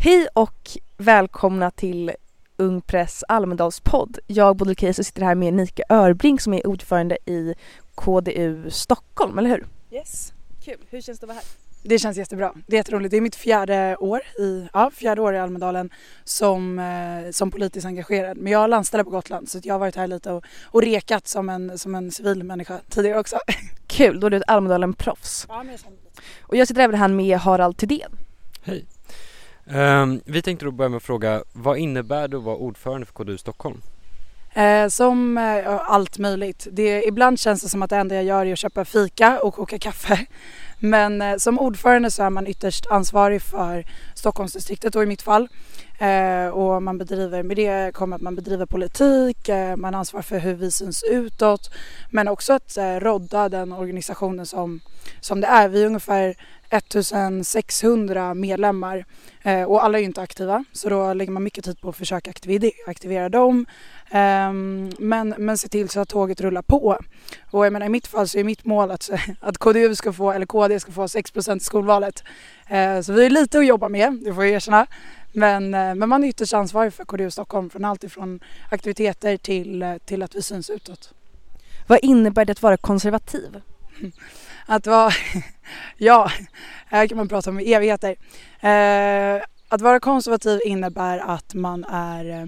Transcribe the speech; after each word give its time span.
Hej 0.00 0.28
och 0.32 0.70
välkomna 0.96 1.70
till 1.70 2.12
Ung 2.56 2.80
Press 2.80 3.24
Almedalspodd. 3.28 4.18
Jag, 4.26 4.56
Bodil 4.56 4.76
Keiser, 4.76 5.02
sitter 5.02 5.22
här 5.22 5.34
med 5.34 5.54
Nika 5.54 5.82
Örbrink 5.88 6.40
som 6.40 6.54
är 6.54 6.66
ordförande 6.66 7.18
i 7.26 7.54
KDU 7.94 8.70
Stockholm, 8.70 9.38
eller 9.38 9.50
hur? 9.50 9.66
Yes. 9.90 10.32
Kul. 10.64 10.76
Hur 10.90 11.00
känns 11.00 11.18
det 11.18 11.24
att 11.24 11.28
vara 11.28 11.34
här? 11.34 11.44
Det 11.82 11.98
känns 11.98 12.16
jättebra. 12.16 12.54
Det 12.66 12.76
är 12.76 12.78
jätteroligt. 12.78 13.10
Det 13.10 13.16
är 13.16 13.20
mitt 13.20 13.36
fjärde 13.36 13.96
år 13.96 14.20
i, 14.38 14.68
ja, 14.72 14.90
fjärde 14.90 15.20
år 15.22 15.34
i 15.34 15.38
Almedalen 15.38 15.90
som, 16.24 16.78
eh, 16.78 17.30
som 17.30 17.50
politiskt 17.50 17.86
engagerad. 17.86 18.36
Men 18.36 18.52
jag 18.52 18.64
är 18.64 18.68
landställe 18.68 19.04
på 19.04 19.10
Gotland 19.10 19.48
så 19.48 19.60
jag 19.62 19.74
har 19.74 19.78
varit 19.78 19.96
här 19.96 20.06
lite 20.06 20.32
och, 20.32 20.44
och 20.64 20.82
rekat 20.82 21.28
som 21.28 21.48
en, 21.48 21.78
som 21.78 21.94
en 21.94 22.10
civil 22.10 22.44
människa 22.44 22.80
tidigare 22.88 23.18
också. 23.18 23.38
Kul, 23.86 24.20
då 24.20 24.26
är 24.26 24.30
du 24.30 24.36
ett 24.36 24.48
Almedalen-proffs. 24.48 25.46
Ja, 25.48 25.62
men 25.62 25.70
jag 25.70 25.80
känner 25.80 25.96
lite. 25.96 26.22
Och 26.42 26.56
jag 26.56 26.68
sitter 26.68 26.82
även 26.82 27.00
här 27.00 27.08
med 27.08 27.38
Harald 27.38 27.76
Thedéen. 27.76 28.12
Hej. 28.62 28.86
Um, 29.74 30.20
vi 30.24 30.42
tänkte 30.42 30.64
då 30.64 30.70
börja 30.70 30.88
med 30.88 30.96
att 30.96 31.02
fråga, 31.02 31.42
vad 31.52 31.78
innebär 31.78 32.28
det 32.28 32.36
att 32.36 32.42
vara 32.42 32.56
ordförande 32.56 33.06
för 33.06 33.12
KDU 33.12 33.38
Stockholm? 33.38 33.80
Eh, 34.54 34.88
som 34.88 35.38
eh, 35.38 35.90
allt 35.90 36.18
möjligt. 36.18 36.66
Det, 36.70 37.02
ibland 37.02 37.40
känns 37.40 37.62
det 37.62 37.68
som 37.68 37.82
att 37.82 37.90
det 37.90 37.96
enda 37.96 38.14
jag 38.14 38.24
gör 38.24 38.46
är 38.46 38.52
att 38.52 38.58
köpa 38.58 38.84
fika 38.84 39.40
och 39.40 39.54
koka 39.54 39.78
kaffe. 39.78 40.26
Men 40.78 41.22
eh, 41.22 41.36
som 41.36 41.58
ordförande 41.58 42.10
så 42.10 42.22
är 42.22 42.30
man 42.30 42.46
ytterst 42.46 42.86
ansvarig 42.86 43.42
för 43.42 43.84
Stockholmsdistriktet 44.14 44.92
då 44.92 45.02
i 45.02 45.06
mitt 45.06 45.22
fall. 45.22 45.48
Eh, 45.98 46.48
och 46.48 46.82
man 46.82 46.98
bedriver, 46.98 47.42
med 47.42 47.56
det 47.56 47.94
kommer 47.94 48.16
att 48.16 48.22
man 48.22 48.34
bedriver 48.34 48.66
politik, 48.66 49.48
eh, 49.48 49.76
man 49.76 49.94
ansvarar 49.94 50.22
för 50.22 50.38
hur 50.38 50.54
vi 50.54 50.70
syns 50.70 51.04
utåt. 51.10 51.70
Men 52.10 52.28
också 52.28 52.52
att 52.52 52.76
eh, 52.76 52.94
rodda 52.94 53.48
den 53.48 53.72
organisationen 53.72 54.46
som, 54.46 54.80
som 55.20 55.40
det 55.40 55.46
är. 55.46 55.68
Vi 55.68 55.82
är 55.82 55.86
ungefär 55.86 56.34
1600 56.70 58.34
medlemmar 58.34 59.04
eh, 59.42 59.62
och 59.62 59.84
alla 59.84 59.98
är 59.98 60.00
ju 60.00 60.06
inte 60.06 60.20
aktiva 60.20 60.64
så 60.72 60.88
då 60.88 61.14
lägger 61.14 61.32
man 61.32 61.42
mycket 61.42 61.64
tid 61.64 61.80
på 61.80 61.88
att 61.88 61.96
försöka 61.96 62.32
aktivera, 62.86 63.28
dem. 63.28 63.66
Ehm, 64.10 64.92
men, 64.98 65.34
men 65.38 65.58
se 65.58 65.68
till 65.68 65.88
så 65.88 66.00
att 66.00 66.08
tåget 66.08 66.40
rullar 66.40 66.62
på. 66.62 66.98
Och 67.50 67.66
jag 67.66 67.72
menar, 67.72 67.86
i 67.86 67.88
mitt 67.88 68.06
fall 68.06 68.28
så 68.28 68.38
är 68.38 68.44
mitt 68.44 68.64
mål 68.64 68.90
att, 68.90 69.10
att 69.40 69.58
KDU 69.58 69.94
ska 69.94 70.12
få, 70.12 70.32
eller 70.32 70.46
KD 70.46 70.80
ska 70.80 70.92
få 70.92 71.08
6 71.08 71.32
i 71.36 71.60
skolvalet. 71.60 72.24
Eh, 72.66 73.00
så 73.00 73.12
vi 73.12 73.22
har 73.22 73.30
lite 73.30 73.58
att 73.58 73.66
jobba 73.66 73.88
med, 73.88 74.12
det 74.24 74.34
får 74.34 74.44
jag 74.44 74.52
erkänna. 74.54 74.86
Men, 75.32 75.74
eh, 75.74 75.94
men 75.94 76.08
man 76.08 76.24
är 76.24 76.28
ytterst 76.28 76.54
ansvarig 76.54 76.92
för 76.92 77.04
KDU 77.04 77.30
Stockholm 77.30 77.70
från 77.70 77.84
allt 77.84 78.04
ifrån 78.04 78.40
aktiviteter 78.70 79.36
till, 79.36 79.98
till 80.04 80.22
att 80.22 80.34
vi 80.34 80.42
syns 80.42 80.70
utåt. 80.70 81.14
Vad 81.86 81.98
innebär 82.02 82.44
det 82.44 82.52
att 82.52 82.62
vara 82.62 82.76
konservativ? 82.76 83.60
Att 84.70 84.86
vara, 84.86 85.12
ja, 85.96 86.30
här 86.86 87.06
kan 87.06 87.16
man 87.18 87.28
prata 87.28 87.50
om 87.50 87.60
i 87.60 87.72
evigheter. 87.72 88.16
Eh, 88.60 89.42
att 89.68 89.80
vara 89.80 90.00
konservativ 90.00 90.60
innebär 90.64 91.18
att 91.18 91.54
man 91.54 91.84
är 91.84 92.40
eh, 92.40 92.46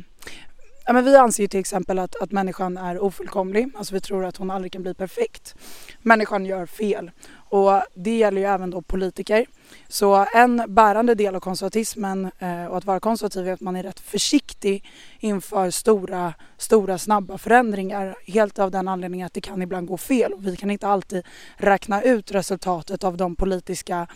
Ja, 0.90 0.94
men 0.94 1.04
vi 1.04 1.16
anser 1.16 1.42
ju 1.42 1.48
till 1.48 1.60
exempel 1.60 1.98
att, 1.98 2.22
att 2.22 2.32
människan 2.32 2.76
är 2.76 3.02
ofullkomlig, 3.02 3.68
alltså 3.74 3.94
vi 3.94 4.00
tror 4.00 4.24
att 4.24 4.36
hon 4.36 4.50
aldrig 4.50 4.72
kan 4.72 4.82
bli 4.82 4.94
perfekt. 4.94 5.54
Människan 6.02 6.46
gör 6.46 6.66
fel 6.66 7.10
och 7.32 7.82
det 7.94 8.18
gäller 8.18 8.40
ju 8.40 8.46
även 8.46 8.70
då 8.70 8.82
politiker. 8.82 9.46
Så 9.88 10.26
en 10.34 10.62
bärande 10.68 11.14
del 11.14 11.34
av 11.34 11.40
konservatismen 11.40 12.30
eh, 12.38 12.64
och 12.64 12.76
att 12.76 12.84
vara 12.84 13.00
konservativ 13.00 13.48
är 13.48 13.52
att 13.52 13.60
man 13.60 13.76
är 13.76 13.82
rätt 13.82 14.00
försiktig 14.00 14.84
inför 15.18 15.70
stora, 15.70 16.34
stora 16.56 16.98
snabba 16.98 17.38
förändringar. 17.38 18.16
Helt 18.26 18.58
av 18.58 18.70
den 18.70 18.88
anledningen 18.88 19.26
att 19.26 19.34
det 19.34 19.40
kan 19.40 19.62
ibland 19.62 19.86
gå 19.86 19.96
fel 19.96 20.32
och 20.32 20.46
vi 20.46 20.56
kan 20.56 20.70
inte 20.70 20.88
alltid 20.88 21.22
räkna 21.56 22.02
ut 22.02 22.32
resultatet 22.32 23.04
av 23.04 23.16
de 23.16 23.36
politiska 23.36 24.06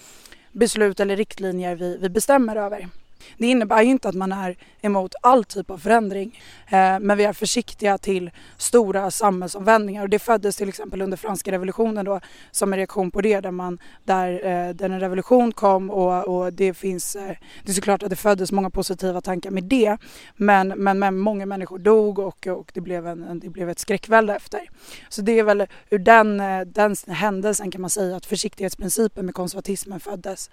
beslut 0.53 1.01
eller 1.01 1.17
riktlinjer 1.17 1.77
vi, 1.77 1.97
vi 1.97 2.09
bestämmer 2.09 2.57
över. 2.57 2.89
Det 3.39 3.47
innebär 3.47 3.83
ju 3.83 3.91
inte 3.91 4.09
att 4.09 4.15
man 4.15 4.33
är 4.33 4.57
emot 4.81 5.15
all 5.23 5.45
typ 5.45 5.71
av 5.71 5.79
förändring. 5.79 6.41
Eh, 6.67 6.99
men 7.01 7.17
vi 7.17 7.25
är 7.25 7.33
försiktiga 7.33 7.99
till 7.99 8.31
stora 8.59 9.11
samhällsomvändningar 9.11 10.03
och 10.03 10.09
det 10.09 10.19
föddes 10.19 10.57
till 10.57 10.69
exempel 10.69 11.03
under 11.03 11.17
franska 11.17 11.53
revolutionen 11.53 12.05
då 12.05 12.21
som 12.51 12.73
en 12.73 12.77
reaktion 12.77 13.11
på 13.11 13.21
det 13.21 13.41
där, 13.41 13.51
man, 13.51 13.79
där, 14.05 14.33
eh, 14.33 14.75
där 14.75 14.91
en 14.91 15.01
revolution 15.01 15.53
kom 15.53 15.91
och, 15.91 16.29
och 16.29 16.53
det 16.53 16.75
finns, 16.75 17.17
eh, 17.17 17.37
det 17.65 17.73
är 17.73 17.75
såklart 17.75 18.03
att 18.03 18.11
det 18.11 18.17
föddes 18.17 18.53
många 18.53 18.71
positiva 18.71 19.21
tankar 19.21 19.51
med 19.51 19.65
det 19.65 19.97
men, 20.37 20.69
men, 20.69 20.99
men 20.99 21.19
många 21.19 21.47
människor 21.47 21.79
dog 21.79 22.19
och, 22.19 22.47
och 22.47 22.71
det, 22.75 22.81
blev 22.81 23.07
en, 23.07 23.41
det 23.41 23.49
blev 23.49 23.71
ett 23.71 23.79
skräckvälde 23.79 24.37
efter. 24.37 24.61
Så 25.09 25.23
det 25.23 25.39
är 25.39 25.43
väl 25.45 25.67
ur 25.91 25.99
den, 25.99 26.41
eh, 26.41 26.61
den 26.61 26.97
händelsen 27.09 27.71
kan 27.71 27.81
man 27.81 27.91
säga 27.91 28.17
att 28.17 28.27
försiktighetsprincipen 28.27 29.27
med 29.27 29.35
konservatismen 29.35 30.01
föddes. 30.01 30.51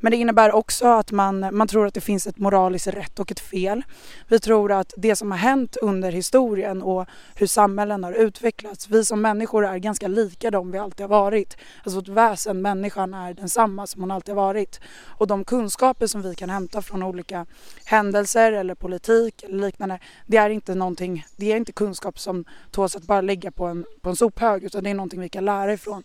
Men 0.00 0.10
det 0.10 0.16
innebär 0.16 0.52
också 0.52 0.86
att 0.86 1.12
man, 1.12 1.56
man 1.56 1.68
tror 1.68 1.86
att 1.86 1.94
det 1.94 2.00
finns 2.00 2.13
finns 2.14 2.26
ett 2.26 2.38
moraliskt 2.38 2.86
rätt 2.86 3.18
och 3.18 3.30
ett 3.30 3.40
fel. 3.40 3.82
Vi 4.28 4.40
tror 4.40 4.72
att 4.72 4.94
det 4.96 5.16
som 5.16 5.30
har 5.30 5.38
hänt 5.38 5.76
under 5.82 6.12
historien 6.12 6.82
och 6.82 7.06
hur 7.34 7.46
samhällen 7.46 8.04
har 8.04 8.12
utvecklats, 8.12 8.88
vi 8.88 9.04
som 9.04 9.20
människor 9.20 9.66
är 9.66 9.78
ganska 9.78 10.08
lika 10.08 10.50
de 10.50 10.70
vi 10.70 10.78
alltid 10.78 11.00
har 11.00 11.08
varit. 11.08 11.56
Alltså 11.84 11.98
vårt 11.98 12.08
väsen, 12.08 12.62
människan, 12.62 13.14
är 13.14 13.34
densamma 13.34 13.86
som 13.86 14.00
hon 14.00 14.10
alltid 14.10 14.34
har 14.34 14.42
varit. 14.42 14.80
Och 15.18 15.26
de 15.26 15.44
kunskaper 15.44 16.06
som 16.06 16.22
vi 16.22 16.34
kan 16.34 16.50
hämta 16.50 16.82
från 16.82 17.02
olika 17.02 17.46
händelser 17.84 18.52
eller 18.52 18.74
politik 18.74 19.42
eller 19.42 19.66
liknande, 19.66 19.98
det 20.26 20.36
är 20.36 20.50
inte 20.50 20.74
någonting, 20.74 21.24
det 21.36 21.52
är 21.52 21.56
inte 21.56 21.72
kunskap 21.72 22.18
som 22.18 22.44
tåls 22.70 22.96
att 22.96 23.02
bara 23.02 23.20
lägga 23.20 23.50
på 23.50 23.66
en, 23.66 23.84
på 24.00 24.10
en 24.10 24.16
sophög 24.16 24.64
utan 24.64 24.84
det 24.84 24.90
är 24.90 24.94
någonting 24.94 25.20
vi 25.20 25.28
kan 25.28 25.44
lära 25.44 25.72
ifrån. 25.72 26.02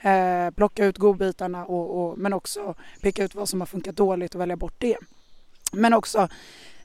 Eh, 0.00 0.50
plocka 0.50 0.84
ut 0.84 0.98
godbitarna 0.98 1.64
och, 1.64 1.86
och, 2.00 2.18
men 2.18 2.32
också 2.32 2.74
peka 3.00 3.24
ut 3.24 3.34
vad 3.34 3.48
som 3.48 3.60
har 3.60 3.66
funkat 3.66 3.96
dåligt 3.96 4.34
och 4.34 4.40
välja 4.40 4.56
bort 4.56 4.74
det. 4.78 4.96
Men 5.72 5.94
också 5.94 6.28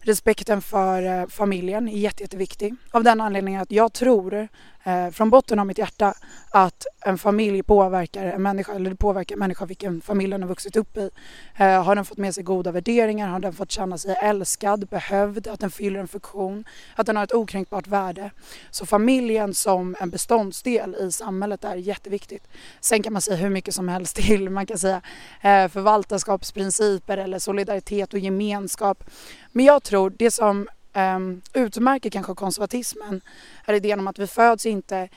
respekten 0.01 0.61
för 0.61 1.21
eh, 1.21 1.27
familjen 1.27 1.89
är 1.89 1.97
jätte, 1.97 2.23
jätteviktig. 2.23 2.75
Av 2.91 3.03
den 3.03 3.21
anledningen 3.21 3.61
att 3.61 3.71
jag 3.71 3.93
tror 3.93 4.47
Eh, 4.83 5.09
från 5.09 5.29
botten 5.29 5.59
av 5.59 5.65
mitt 5.65 5.77
hjärta 5.77 6.13
att 6.49 6.85
en 7.05 7.17
familj 7.17 7.63
påverkar 7.63 8.25
en 8.25 8.41
människa, 8.41 8.73
eller 8.73 8.89
det 8.89 8.95
påverkar 8.95 9.35
en 9.35 9.39
människa 9.39 9.65
vilken 9.65 10.01
familj 10.01 10.31
den 10.31 10.41
har 10.41 10.49
vuxit 10.49 10.75
upp 10.75 10.97
i. 10.97 11.09
Eh, 11.57 11.83
har 11.83 11.95
den 11.95 12.05
fått 12.05 12.17
med 12.17 12.35
sig 12.35 12.43
goda 12.43 12.71
värderingar, 12.71 13.27
har 13.27 13.39
den 13.39 13.53
fått 13.53 13.71
känna 13.71 13.97
sig 13.97 14.15
älskad, 14.21 14.87
behövd, 14.87 15.47
att 15.47 15.59
den 15.59 15.71
fyller 15.71 15.99
en 15.99 16.07
funktion, 16.07 16.65
att 16.95 17.05
den 17.05 17.15
har 17.15 17.23
ett 17.23 17.33
okränkbart 17.33 17.87
värde. 17.87 18.31
Så 18.71 18.85
familjen 18.85 19.53
som 19.53 19.95
en 19.99 20.09
beståndsdel 20.09 20.95
i 20.95 21.11
samhället 21.11 21.63
är 21.63 21.75
jätteviktigt. 21.75 22.47
Sen 22.79 23.03
kan 23.03 23.13
man 23.13 23.21
säga 23.21 23.37
hur 23.37 23.49
mycket 23.49 23.75
som 23.75 23.87
helst 23.87 24.15
till, 24.15 24.49
man 24.49 24.65
kan 24.65 24.77
säga 24.77 25.01
eh, 25.41 25.67
förvaltarskapsprinciper 25.67 27.17
eller 27.17 27.39
solidaritet 27.39 28.13
och 28.13 28.19
gemenskap. 28.19 29.03
Men 29.51 29.65
jag 29.65 29.83
tror 29.83 30.13
det 30.17 30.31
som 30.31 30.67
um, 30.93 31.41
utmärker 31.53 32.09
kanske 32.09 32.35
konservatismen 32.35 33.21
är 33.65 33.73
idén 33.73 33.99
om 33.99 34.07
att 34.07 34.19
vi 34.19 34.27
föds 34.27 34.65
inte 34.65 35.09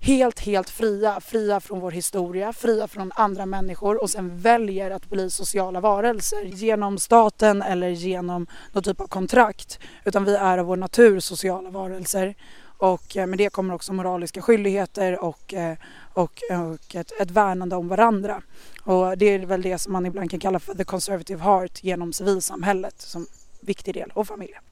helt, 0.00 0.40
helt 0.40 0.70
fria, 0.70 1.20
fria 1.20 1.60
från 1.60 1.80
vår 1.80 1.90
historia, 1.90 2.52
fria 2.52 2.88
från 2.88 3.12
andra 3.14 3.46
människor 3.46 4.02
och 4.02 4.10
sen 4.10 4.38
väljer 4.38 4.90
att 4.90 5.08
bli 5.08 5.30
sociala 5.30 5.80
varelser 5.80 6.44
genom 6.44 6.98
staten 6.98 7.62
eller 7.62 7.88
genom 7.88 8.46
någon 8.72 8.82
typ 8.82 9.00
av 9.00 9.06
kontrakt. 9.06 9.78
Utan 10.04 10.24
vi 10.24 10.36
är 10.36 10.58
av 10.58 10.66
vår 10.66 10.76
natur 10.76 11.20
sociala 11.20 11.70
varelser 11.70 12.34
och 12.78 13.16
eh, 13.16 13.26
med 13.26 13.38
det 13.38 13.50
kommer 13.50 13.74
också 13.74 13.92
moraliska 13.92 14.42
skyldigheter 14.42 15.24
och, 15.24 15.54
eh, 15.54 15.76
och, 16.12 16.40
och 16.50 16.94
ett, 16.94 17.20
ett 17.20 17.30
värnande 17.30 17.76
om 17.76 17.88
varandra. 17.88 18.42
Och 18.82 19.18
det 19.18 19.26
är 19.26 19.38
väl 19.38 19.62
det 19.62 19.78
som 19.78 19.92
man 19.92 20.06
ibland 20.06 20.30
kan 20.30 20.40
kalla 20.40 20.58
för 20.60 20.74
the 20.74 20.84
conservative 20.84 21.42
heart 21.42 21.84
genom 21.84 22.12
civilsamhället 22.12 23.00
som 23.00 23.26
viktig 23.60 23.94
del 23.94 24.10
och 24.14 24.26
familjen. 24.26 24.62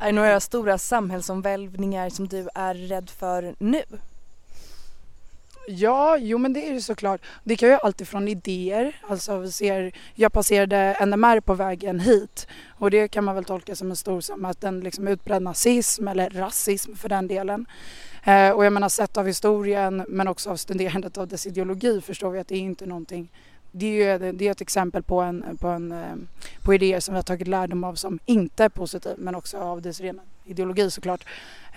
Är 0.00 0.06
det 0.06 0.12
några 0.12 0.40
stora 0.40 0.78
samhällsomvälvningar 0.78 2.10
som 2.10 2.28
du 2.28 2.48
är 2.54 2.74
rädd 2.74 3.10
för 3.10 3.54
nu? 3.58 3.82
Ja, 5.68 6.18
jo 6.18 6.38
men 6.38 6.52
det 6.52 6.68
är 6.68 6.74
det 6.74 6.80
såklart. 6.80 7.20
Det 7.44 7.56
kan 7.56 7.68
ju 7.68 7.74
alltid 7.74 8.08
från 8.08 8.28
idéer. 8.28 8.96
Alltså 9.08 9.38
vi 9.38 9.52
ser, 9.52 9.92
jag 10.14 10.32
passerade 10.32 10.96
NMR 11.06 11.40
på 11.40 11.54
vägen 11.54 12.00
hit 12.00 12.46
och 12.78 12.90
det 12.90 13.08
kan 13.08 13.24
man 13.24 13.34
väl 13.34 13.44
tolka 13.44 13.76
som 13.76 13.90
en 13.90 13.96
stor 13.96 14.20
som 14.20 14.44
att 14.44 14.60
den 14.60 14.80
liksom 14.80 15.08
utbredd 15.08 15.42
nazism 15.42 16.08
eller 16.08 16.30
rasism 16.30 16.94
för 16.94 17.08
den 17.08 17.28
delen. 17.28 17.66
Eh, 18.24 18.50
och 18.50 18.64
jag 18.64 18.72
menar 18.72 18.88
sett 18.88 19.16
av 19.16 19.26
historien 19.26 20.04
men 20.08 20.28
också 20.28 20.50
av 20.50 20.56
studerandet 20.56 21.18
av 21.18 21.28
dess 21.28 21.46
ideologi 21.46 22.00
förstår 22.00 22.30
vi 22.30 22.38
att 22.38 22.48
det 22.48 22.54
är 22.54 22.60
inte 22.60 22.86
någonting 22.86 23.28
det 23.72 23.86
är 23.86 24.20
ju 24.20 24.32
det 24.32 24.46
är 24.46 24.50
ett 24.50 24.60
exempel 24.60 25.02
på, 25.02 25.20
en, 25.20 25.56
på, 25.60 25.68
en, 25.68 25.92
eh, 25.92 26.14
på 26.62 26.74
idéer 26.74 27.00
som 27.00 27.14
vi 27.14 27.18
har 27.18 27.22
tagit 27.22 27.48
lärdom 27.48 27.84
av 27.84 27.94
som 27.94 28.18
inte 28.26 28.64
är 28.64 28.68
positiv 28.68 29.14
men 29.18 29.34
också 29.34 29.58
av 29.58 29.82
dess 29.82 30.00
rena 30.00 30.22
ideologi 30.50 30.90
såklart. 30.90 31.24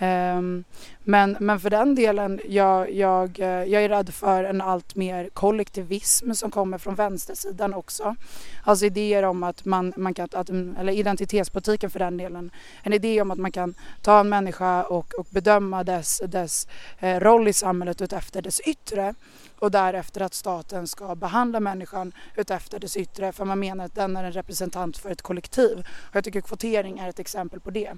Um, 0.02 0.64
men, 1.04 1.38
men 1.40 1.60
för 1.60 1.70
den 1.70 1.96
delen, 1.96 2.40
jag, 2.48 2.92
jag, 2.92 3.40
eh, 3.40 3.48
jag 3.48 3.84
är 3.84 3.90
rädd 3.90 4.14
för 4.14 4.44
en 4.44 4.62
allt 4.62 4.96
mer 4.96 5.30
kollektivism 5.30 6.34
som 6.34 6.52
kommer 6.52 6.78
från 6.78 6.96
vänstersidan 6.96 7.74
också. 7.74 8.16
Alltså 8.64 8.86
idéer 8.86 9.24
om 9.24 9.44
att 9.44 9.66
man, 9.66 9.94
man 9.98 10.14
kan, 10.14 10.28
att, 10.32 10.50
mm, 10.50 10.76
eller 10.80 10.94
identitetspolitiken 10.94 11.90
för 11.90 12.00
den 12.00 12.18
delen, 12.18 12.52
en 12.84 12.94
idé 12.94 13.22
om 13.22 13.32
att 13.32 13.38
man 13.38 13.52
kan 13.52 13.76
ta 14.02 14.20
en 14.20 14.30
människa 14.30 14.84
och, 14.84 15.14
och 15.14 15.28
bedöma 15.30 15.84
dess, 15.84 16.22
dess 16.28 16.68
eh, 17.00 17.20
roll 17.20 17.48
i 17.48 17.54
samhället 17.54 18.02
utefter 18.02 18.42
dess 18.42 18.60
yttre 18.60 19.14
och 19.60 19.72
därefter 19.72 20.22
att 20.22 20.34
staten 20.34 20.88
ska 20.88 21.16
behandla 21.16 21.60
människan 21.60 22.12
utefter 22.36 22.80
dess 22.80 22.98
yttre 22.98 23.32
för 23.32 23.46
man 23.46 23.60
menar 23.60 23.86
att 23.86 23.96
den 23.96 24.16
är 24.16 24.24
en 24.24 24.32
representant 24.32 24.98
för 24.98 25.10
ett 25.10 25.22
kollektiv. 25.22 25.88
Och 26.10 26.16
jag 26.16 26.24
tycker 26.24 26.42
kvotering 26.42 27.00
är 27.00 27.10
ett 27.10 27.20
exempel 27.20 27.60
på 27.60 27.72
det. 27.72 27.92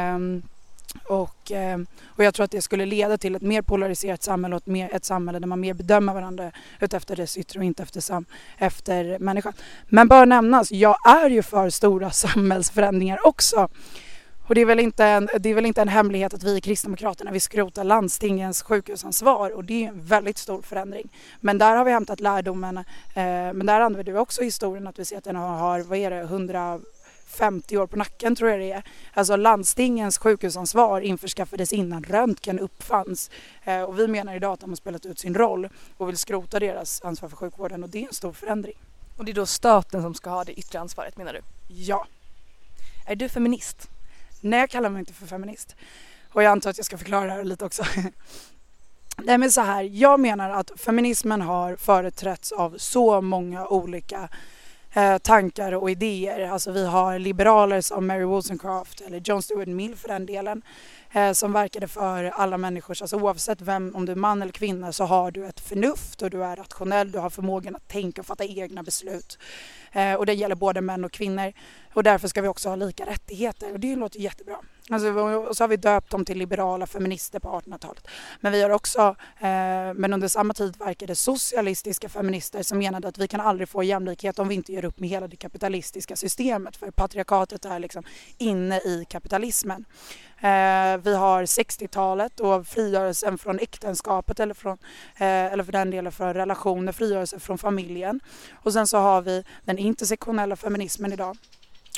Ehm, 0.00 0.42
och, 1.04 1.50
ehm, 1.50 1.86
och 2.06 2.24
jag 2.24 2.34
tror 2.34 2.44
att 2.44 2.50
det 2.50 2.62
skulle 2.62 2.86
leda 2.86 3.18
till 3.18 3.34
ett 3.34 3.42
mer 3.42 3.62
polariserat 3.62 4.22
samhälle 4.22 4.56
och 4.56 4.62
ett, 4.62 4.66
mer, 4.66 4.94
ett 4.94 5.04
samhälle 5.04 5.38
där 5.38 5.46
man 5.46 5.60
mer 5.60 5.74
bedömer 5.74 6.14
varandra 6.14 6.52
utefter 6.80 7.16
dess 7.16 7.36
yttre 7.36 7.58
och 7.58 7.64
inte 7.64 7.82
efter, 7.82 8.00
sam, 8.00 8.24
efter 8.58 9.18
människan. 9.18 9.52
Men 9.88 10.08
bör 10.08 10.26
nämnas, 10.26 10.72
jag 10.72 10.96
är 11.08 11.30
ju 11.30 11.42
för 11.42 11.70
stora 11.70 12.10
samhällsförändringar 12.24 13.26
också. 13.26 13.68
Och 14.46 14.54
det 14.54 14.60
är, 14.60 14.66
väl 14.66 14.80
inte 14.80 15.04
en, 15.04 15.28
det 15.40 15.48
är 15.48 15.54
väl 15.54 15.66
inte 15.66 15.82
en 15.82 15.88
hemlighet 15.88 16.34
att 16.34 16.42
vi 16.42 16.56
i 16.56 16.60
Kristdemokraterna 16.60 17.30
vill 17.30 17.40
skrota 17.40 17.82
landstingens 17.82 18.62
sjukhusansvar 18.62 19.50
och 19.50 19.64
det 19.64 19.84
är 19.84 19.88
en 19.88 20.06
väldigt 20.06 20.38
stor 20.38 20.62
förändring. 20.62 21.08
Men 21.40 21.58
där 21.58 21.76
har 21.76 21.84
vi 21.84 21.90
hämtat 21.90 22.20
lärdomen, 22.20 22.76
eh, 22.76 22.84
men 23.52 23.66
där 23.66 23.80
använder 23.80 24.12
vi 24.12 24.18
också 24.18 24.42
historien 24.42 24.86
att 24.86 24.98
vi 24.98 25.04
ser 25.04 25.18
att 25.18 25.24
den 25.24 25.36
har, 25.36 25.80
vad 25.80 25.98
är 25.98 26.10
det, 26.10 26.20
100 26.20 26.80
50 27.30 27.78
år 27.78 27.86
på 27.86 27.96
nacken 27.96 28.36
tror 28.36 28.50
jag 28.50 28.60
det 28.60 28.72
är. 28.72 28.82
Alltså 29.14 29.36
landstingens 29.36 30.18
sjukhusansvar 30.18 31.00
införskaffades 31.00 31.72
innan 31.72 32.02
röntgen 32.04 32.58
uppfanns. 32.58 33.30
Eh, 33.64 33.82
och 33.82 33.98
vi 33.98 34.08
menar 34.08 34.34
idag 34.34 34.52
att 34.52 34.60
de 34.60 34.70
har 34.70 34.76
spelat 34.76 35.06
ut 35.06 35.18
sin 35.18 35.34
roll 35.34 35.68
och 35.96 36.08
vill 36.08 36.16
skrota 36.16 36.58
deras 36.58 37.02
ansvar 37.02 37.28
för 37.28 37.36
sjukvården 37.36 37.82
och 37.82 37.88
det 37.88 38.02
är 38.02 38.06
en 38.06 38.14
stor 38.14 38.32
förändring. 38.32 38.78
Och 39.16 39.24
det 39.24 39.32
är 39.32 39.34
då 39.34 39.46
staten 39.46 40.02
som 40.02 40.14
ska 40.14 40.30
ha 40.30 40.44
det 40.44 40.52
yttre 40.52 40.80
ansvaret 40.80 41.16
menar 41.16 41.32
du? 41.32 41.40
Ja. 41.68 42.06
Är 43.06 43.16
du 43.16 43.28
feminist? 43.28 43.88
Nej, 44.40 44.60
jag 44.60 44.70
kallar 44.70 44.88
mig 44.88 45.00
inte 45.00 45.12
för 45.12 45.26
feminist. 45.26 45.76
Och 46.32 46.42
jag 46.42 46.50
antar 46.50 46.70
att 46.70 46.76
jag 46.76 46.86
ska 46.86 46.98
förklara 46.98 47.26
det 47.26 47.32
här 47.32 47.44
lite 47.44 47.64
också. 47.64 47.84
Nej 49.24 49.38
men 49.38 49.50
så 49.52 49.60
här, 49.60 49.82
jag 49.82 50.20
menar 50.20 50.50
att 50.50 50.70
feminismen 50.76 51.40
har 51.40 51.76
företrätts 51.76 52.52
av 52.52 52.78
så 52.78 53.20
många 53.20 53.66
olika 53.66 54.28
eh, 54.94 55.18
tankar 55.18 55.72
och 55.72 55.90
idéer. 55.90 56.50
Alltså 56.50 56.72
vi 56.72 56.86
har 56.86 57.18
liberaler 57.18 57.80
som 57.80 58.06
Mary 58.06 58.24
Wollstonecraft 58.24 59.00
eller 59.00 59.20
John 59.24 59.42
Stuart 59.42 59.68
Mill 59.68 59.96
för 59.96 60.08
den 60.08 60.26
delen 60.26 60.62
eh, 61.12 61.32
som 61.32 61.52
verkade 61.52 61.88
för 61.88 62.24
alla 62.24 62.58
människors, 62.58 63.02
alltså 63.02 63.16
oavsett 63.16 63.60
vem, 63.60 63.96
om 63.96 64.06
du 64.06 64.12
är 64.12 64.16
man 64.16 64.42
eller 64.42 64.52
kvinna 64.52 64.92
så 64.92 65.04
har 65.04 65.30
du 65.30 65.46
ett 65.46 65.60
förnuft 65.60 66.22
och 66.22 66.30
du 66.30 66.44
är 66.44 66.56
rationell, 66.56 67.12
du 67.12 67.18
har 67.18 67.30
förmågan 67.30 67.76
att 67.76 67.88
tänka 67.88 68.20
och 68.20 68.26
fatta 68.26 68.44
egna 68.44 68.82
beslut. 68.82 69.38
Eh, 69.92 70.14
och 70.14 70.26
det 70.26 70.34
gäller 70.34 70.54
både 70.54 70.80
män 70.80 71.04
och 71.04 71.12
kvinnor 71.12 71.52
och 71.94 72.02
därför 72.02 72.28
ska 72.28 72.42
vi 72.42 72.48
också 72.48 72.68
ha 72.68 72.76
lika 72.76 73.06
rättigheter 73.06 73.72
och 73.72 73.80
det 73.80 73.96
låter 73.96 74.20
jättebra. 74.20 74.56
Alltså, 74.90 75.08
och 75.10 75.56
så 75.56 75.62
har 75.62 75.68
vi 75.68 75.76
döpt 75.76 76.10
dem 76.10 76.24
till 76.24 76.38
liberala 76.38 76.86
feminister 76.86 77.38
på 77.38 77.48
1800-talet. 77.48 78.08
Men 78.40 78.52
vi 78.52 78.62
har 78.62 78.70
också, 78.70 79.16
eh, 79.38 79.94
men 79.94 80.12
under 80.12 80.28
samma 80.28 80.54
tid 80.54 80.76
verkade 80.78 81.16
socialistiska 81.16 82.08
feminister 82.08 82.62
som 82.62 82.78
menade 82.78 83.08
att 83.08 83.18
vi 83.18 83.28
kan 83.28 83.40
aldrig 83.40 83.68
få 83.68 83.82
jämlikhet 83.82 84.38
om 84.38 84.48
vi 84.48 84.54
inte 84.54 84.72
gör 84.72 84.84
upp 84.84 85.00
med 85.00 85.08
hela 85.08 85.28
det 85.28 85.36
kapitalistiska 85.36 86.16
systemet 86.16 86.76
för 86.76 86.90
patriarkatet 86.90 87.64
är 87.64 87.78
liksom 87.78 88.02
inne 88.38 88.78
i 88.78 89.06
kapitalismen. 89.08 89.84
Eh, 90.40 90.96
vi 91.02 91.14
har 91.16 91.44
60-talet 91.44 92.40
och 92.40 92.66
frigörelsen 92.66 93.38
från 93.38 93.58
äktenskapet 93.58 94.40
eller, 94.40 94.54
från, 94.54 94.78
eh, 95.16 95.52
eller 95.52 95.64
för 95.64 95.72
den 95.72 95.90
delen 95.90 96.12
från 96.12 96.34
relationer, 96.34 96.92
frigörelsen 96.92 97.40
från 97.40 97.58
familjen. 97.58 98.20
Och 98.54 98.72
sen 98.72 98.86
så 98.86 98.98
har 98.98 99.22
vi 99.22 99.44
den 99.64 99.78
intersektionella 99.78 100.56
feminismen 100.56 101.12
idag. 101.12 101.36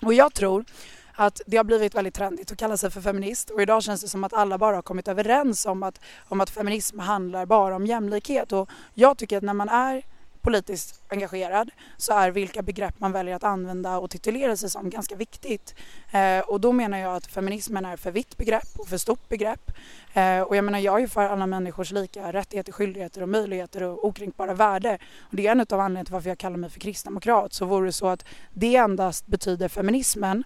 Och 0.03 0.15
jag 0.15 0.35
tror 0.35 0.65
att 1.15 1.41
det 1.47 1.57
har 1.57 1.65
blivit 1.65 1.95
väldigt 1.95 2.15
trendigt 2.15 2.53
att 2.53 2.59
kalla 2.59 2.77
sig 2.77 2.91
för 2.91 3.01
feminist 3.01 3.51
och 3.51 3.63
idag 3.63 3.83
känns 3.83 4.01
det 4.01 4.09
som 4.09 4.25
att 4.25 4.33
alla 4.33 4.59
bara 4.59 4.77
har 4.77 4.83
kommit 4.83 5.09
överens 5.09 5.67
om 5.67 5.83
att, 5.83 6.01
om 6.29 6.41
att 6.41 6.51
feminism 6.51 6.99
handlar 6.99 7.47
bara 7.47 7.77
om 7.77 7.87
jämlikhet 7.87 8.53
och 8.53 8.71
jag 8.95 9.19
tycker 9.19 9.37
att 9.37 9.43
när 9.43 9.55
man 9.55 9.69
är 9.69 10.03
politiskt 10.43 11.03
engagerad 11.09 11.71
så 11.97 12.13
är 12.13 12.31
vilka 12.31 12.63
begrepp 12.63 13.01
man 13.01 13.13
väljer 13.13 13.37
att 13.37 13.45
använda 13.45 13.99
och 13.99 14.11
titulera 14.11 14.57
sig 14.57 14.71
som 14.71 14.91
ganska 14.91 15.17
viktigt. 15.17 15.75
Eh, 16.13 16.39
och 16.39 16.61
då 16.61 16.73
menar 16.73 16.99
jag 16.99 17.17
att 17.17 17.27
feminismen 17.27 17.85
är 17.85 17.97
för 17.97 18.11
vitt 18.11 18.37
begrepp 18.37 18.69
och 18.79 18.89
för 18.89 18.97
stort 18.97 19.29
begrepp. 19.29 19.71
Eh, 20.13 20.41
och 20.41 20.57
jag 20.57 20.65
menar 20.65 20.79
jag 20.79 21.03
är 21.03 21.07
för 21.07 21.23
alla 21.23 21.47
människors 21.47 21.93
lika 21.93 22.33
rättigheter, 22.33 22.73
skyldigheter 22.73 23.23
och 23.23 23.29
möjligheter 23.29 23.83
och 23.83 24.05
okränkbara 24.05 24.55
värde. 24.55 24.99
Och 25.21 25.37
det 25.37 25.47
är 25.47 25.53
en 25.53 25.61
av 25.61 25.67
anledningarna 25.81 26.05
till 26.05 26.13
varför 26.13 26.29
jag 26.29 26.39
kallar 26.39 26.57
mig 26.57 26.71
för 26.71 26.81
kristdemokrat. 26.81 27.53
Så 27.53 27.65
vore 27.65 27.89
det 27.89 27.93
så 27.93 28.09
att 28.09 28.25
det 28.51 28.77
endast 28.77 29.27
betyder 29.27 29.69
feminismen 29.69 30.45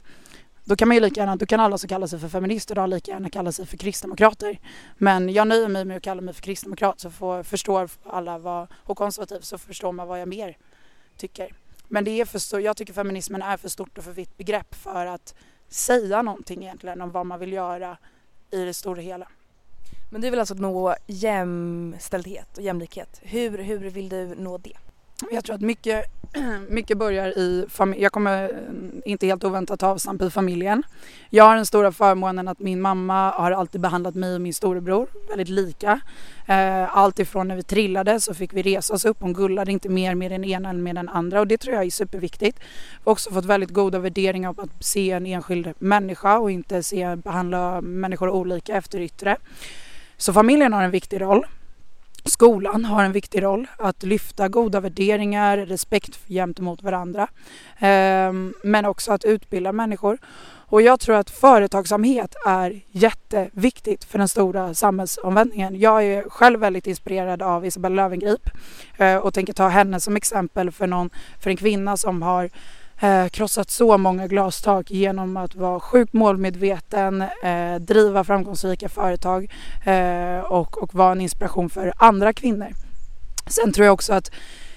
då 0.69 0.77
kan 0.77 0.89
man 0.89 0.95
ju 0.95 1.01
lika 1.01 1.21
gärna, 1.21 1.37
då 1.37 1.47
kan 1.47 1.61
alla 1.61 1.79
som 1.79 1.89
kallar 1.89 2.07
sig 2.07 2.19
för 2.19 2.29
feminister 2.29 2.75
idag 2.75 2.91
lika 2.91 3.11
gärna 3.11 3.31
kalla 3.31 3.53
sig 3.53 3.67
för 3.67 3.77
kristdemokrater. 3.77 4.61
Men 4.99 5.29
jag 5.29 5.49
nöjer 5.49 5.69
mig 5.69 5.85
med 5.85 5.97
att 5.97 6.03
kalla 6.03 6.23
mig 6.23 6.35
för 6.35 6.43
kristdemokrat 6.43 7.01
så 7.01 7.11
får, 7.11 7.43
förstår 7.43 7.91
alla 8.05 8.39
vad, 8.39 8.69
och 8.75 8.97
konservativ 8.97 9.41
så 9.41 9.59
förstår 9.59 9.93
man 9.93 10.09
vad 10.09 10.21
jag 10.21 10.29
mer 10.29 10.57
tycker. 11.17 11.53
Men 11.89 12.05
det 12.05 12.11
är 12.11 12.25
för 12.25 12.39
stor, 12.39 12.61
jag 12.61 12.77
tycker 12.77 12.93
feminismen 12.93 13.43
är 13.43 13.57
för 13.57 13.69
stort 13.69 13.99
och 13.99 14.05
för 14.05 14.13
vitt 14.13 14.37
begrepp 14.37 14.75
för 14.75 15.07
att 15.07 15.35
säga 15.69 16.23
någonting 16.23 16.63
egentligen 16.63 17.01
om 17.01 17.11
vad 17.11 17.27
man 17.27 17.41
vill 17.41 17.53
göra 17.53 17.99
i 18.51 18.65
det 18.65 18.75
stora 18.75 19.01
hela. 19.01 19.29
Men 20.11 20.21
du 20.21 20.31
vill 20.31 20.41
alltså 20.41 20.55
nå 20.55 20.95
jämställdhet 21.07 22.59
och 22.59 22.63
jämlikhet. 22.63 23.21
Hur, 23.23 23.59
hur 23.59 23.91
vill 23.91 24.09
du 24.09 24.35
nå 24.35 24.59
det? 24.59 24.77
Jag 25.31 25.45
tror 25.45 25.55
att 25.55 25.61
mycket, 25.61 26.05
mycket 26.69 26.99
börjar 26.99 27.39
i 27.39 27.67
familjen. 27.69 28.03
Jag 28.03 28.13
kommer 28.13 28.45
eh, 28.45 29.11
inte 29.11 29.27
helt 29.27 29.45
oväntat 29.45 29.81
ta 29.81 29.87
avstamp 29.87 30.23
i 30.23 30.31
familjen. 30.31 30.83
Jag 31.31 31.45
har 31.45 31.57
den 31.57 31.67
stora 31.67 31.93
förmånen 31.93 32.49
att 32.49 32.59
min 32.59 32.81
mamma 32.81 33.31
har 33.31 33.53
alltid 33.53 33.81
behandlat 33.81 34.15
mig 34.15 34.35
och 34.35 34.41
min 34.41 34.55
storebror 34.55 35.09
väldigt 35.29 35.49
lika. 35.49 36.01
Eh, 36.47 36.97
allt 36.97 37.19
ifrån 37.19 37.49
när 37.49 37.57
vi 37.57 37.63
trillade 37.63 38.21
så 38.21 38.35
fick 38.35 38.53
vi 38.53 38.63
resa 38.63 38.95
oss 38.95 39.05
upp. 39.05 39.17
Hon 39.21 39.33
gullade 39.33 39.73
inte 39.73 39.89
mer 39.89 40.15
med 40.15 40.31
den 40.31 40.45
ena 40.45 40.69
än 40.71 40.83
med 40.83 40.95
den 40.95 41.09
andra 41.09 41.41
och 41.41 41.47
det 41.47 41.59
tror 41.59 41.75
jag 41.75 41.85
är 41.85 41.91
superviktigt. 41.91 42.59
Jag 42.59 43.05
har 43.05 43.13
också 43.13 43.31
fått 43.31 43.45
väldigt 43.45 43.71
goda 43.71 43.99
värderingar 43.99 44.49
av 44.49 44.61
att 44.61 44.85
se 44.85 45.11
en 45.11 45.27
enskild 45.27 45.73
människa 45.79 46.39
och 46.39 46.51
inte 46.51 46.83
se, 46.83 47.17
behandla 47.17 47.81
människor 47.81 48.29
olika 48.29 48.77
efter 48.77 49.01
yttre. 49.01 49.37
Så 50.17 50.33
familjen 50.33 50.73
har 50.73 50.83
en 50.83 50.91
viktig 50.91 51.21
roll. 51.21 51.47
Skolan 52.27 52.85
har 52.85 53.05
en 53.05 53.13
viktig 53.13 53.43
roll 53.43 53.67
att 53.79 54.03
lyfta 54.03 54.49
goda 54.49 54.81
värderingar, 54.81 55.59
respekt 55.59 56.29
gentemot 56.29 56.83
varandra. 56.83 57.29
Ehm, 57.79 58.55
men 58.65 58.85
också 58.85 59.13
att 59.13 59.25
utbilda 59.25 59.73
människor. 59.73 60.19
Och 60.69 60.83
jag 60.83 61.01
tror 61.01 61.17
att 61.17 61.31
företagsamhet 61.31 62.35
är 62.47 62.81
jätteviktigt 62.91 64.05
för 64.05 64.19
den 64.19 64.29
stora 64.29 64.75
samhällsomvändningen. 64.75 65.81
Jag 65.81 66.05
är 66.05 66.23
själv 66.23 66.61
väldigt 66.61 66.87
inspirerad 66.87 67.43
av 67.43 67.67
Isabella 67.67 68.03
Löwengrip 68.03 68.51
eh, 68.97 69.17
och 69.17 69.35
tänker 69.35 69.53
ta 69.53 69.69
henne 69.69 70.01
som 70.01 70.17
exempel 70.17 70.71
för, 70.71 70.87
någon, 70.87 71.11
för 71.41 71.51
en 71.51 71.57
kvinna 71.57 71.97
som 71.97 72.23
har 72.23 72.51
eh, 73.01 73.29
krossat 73.29 73.71
så 73.71 73.99
många 73.99 74.27
glastak 74.27 74.91
genom 74.91 75.37
att 75.37 75.55
vara 75.55 75.81
sjukt 75.81 76.13
målmedveten, 76.13 77.23
eh, 77.43 77.75
driva 77.81 78.25
framgångsrika 78.25 78.89
företag 78.89 79.53
eh, 79.87 80.39
och, 80.39 80.83
och 80.83 80.95
vara 80.95 81.13
en 81.13 81.21
inspiration 81.21 81.71
för 81.71 81.93
andra 81.97 82.33
kvinnor. 82.33 82.69
Sen 83.47 83.73
tror 83.73 83.85
jag 83.85 83.95
också 83.95 84.13
att 84.13 84.31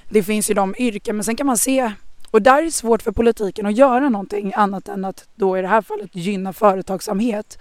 det 0.10 0.24
finns 0.24 0.50
ju 0.50 0.54
de 0.54 0.76
yrken, 0.78 1.16
men 1.16 1.24
sen 1.24 1.36
kan 1.36 1.48
man 1.48 1.58
se 1.58 1.92
och 2.32 2.42
där 2.42 2.58
är 2.58 2.64
det 2.64 2.72
svårt 2.72 3.02
för 3.02 3.12
politiken 3.12 3.66
att 3.66 3.78
göra 3.78 4.10
någonting 4.10 4.54
annat 4.56 4.88
än 4.88 5.06
att 5.06 5.28
då 5.36 5.58
i 5.58 5.62
det 5.62 5.68
här 5.68 5.82
fallet 5.82 6.16
gynna 6.16 6.54
företagsamhet. 6.54 7.58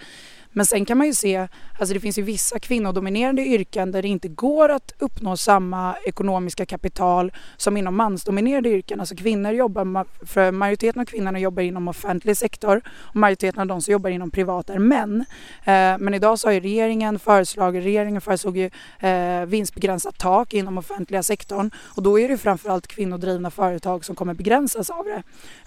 Men 0.52 0.66
sen 0.66 0.84
kan 0.84 0.98
man 0.98 1.06
ju 1.06 1.14
se, 1.14 1.48
alltså 1.78 1.94
det 1.94 2.00
finns 2.00 2.18
ju 2.18 2.22
vissa 2.22 2.58
kvinnodominerade 2.58 3.42
yrken 3.42 3.92
där 3.92 4.02
det 4.02 4.08
inte 4.08 4.28
går 4.28 4.68
att 4.68 4.92
uppnå 4.98 5.36
samma 5.36 5.94
ekonomiska 6.04 6.66
kapital 6.66 7.32
som 7.56 7.76
inom 7.76 7.96
mansdominerade 7.96 8.68
yrken. 8.68 9.00
Alltså 9.00 9.16
kvinnor 9.16 9.52
jobbar, 9.52 10.06
för 10.26 10.52
majoriteten 10.52 11.00
av 11.00 11.04
kvinnorna 11.04 11.38
jobbar 11.38 11.62
inom 11.62 11.88
offentlig 11.88 12.36
sektor 12.36 12.80
och 12.88 13.16
majoriteten 13.16 13.60
av 13.60 13.66
de 13.66 13.82
som 13.82 13.92
jobbar 13.92 14.10
inom 14.10 14.30
privat 14.30 14.70
är 14.70 14.78
män. 14.78 15.24
Eh, 15.64 15.98
men 15.98 16.14
idag 16.14 16.38
så 16.38 16.48
har 16.48 16.52
ju 16.52 16.60
regeringen 16.60 17.18
föreslagit, 17.18 17.84
regeringen 17.84 18.20
föreslog 18.20 18.56
ju 18.56 18.70
eh, 18.98 19.46
vinstbegränsat 19.46 20.18
tak 20.18 20.54
inom 20.54 20.78
offentliga 20.78 21.22
sektorn 21.22 21.70
och 21.76 22.02
då 22.02 22.20
är 22.20 22.28
det 22.28 22.38
framförallt 22.38 22.86
kvinnodrivna 22.86 23.50
företag 23.50 24.04
som 24.04 24.16
kommer 24.16 24.34
begränsas 24.34 24.90
av 24.90 25.04
det. 25.04 25.22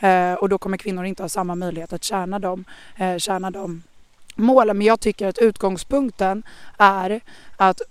Eh, 0.08 0.34
och 0.34 0.50
då 0.50 0.58
kommer 0.58 0.78
kvinnor 0.78 1.06
inte 1.06 1.24
ha 1.24 1.30
samma 1.30 1.56
möjlighet 1.56 1.94
att 1.94 2.04
tjäna 2.04 2.40
dem, 2.40 2.66
tjäna 3.18 3.52
dem 3.52 3.84
målen 4.36 4.78
men 4.78 4.88
jag 4.88 5.00
tycker 5.00 5.28
att 5.28 5.38
utgångspunkten 5.38 6.44
är 6.78 7.22
att 7.58 7.82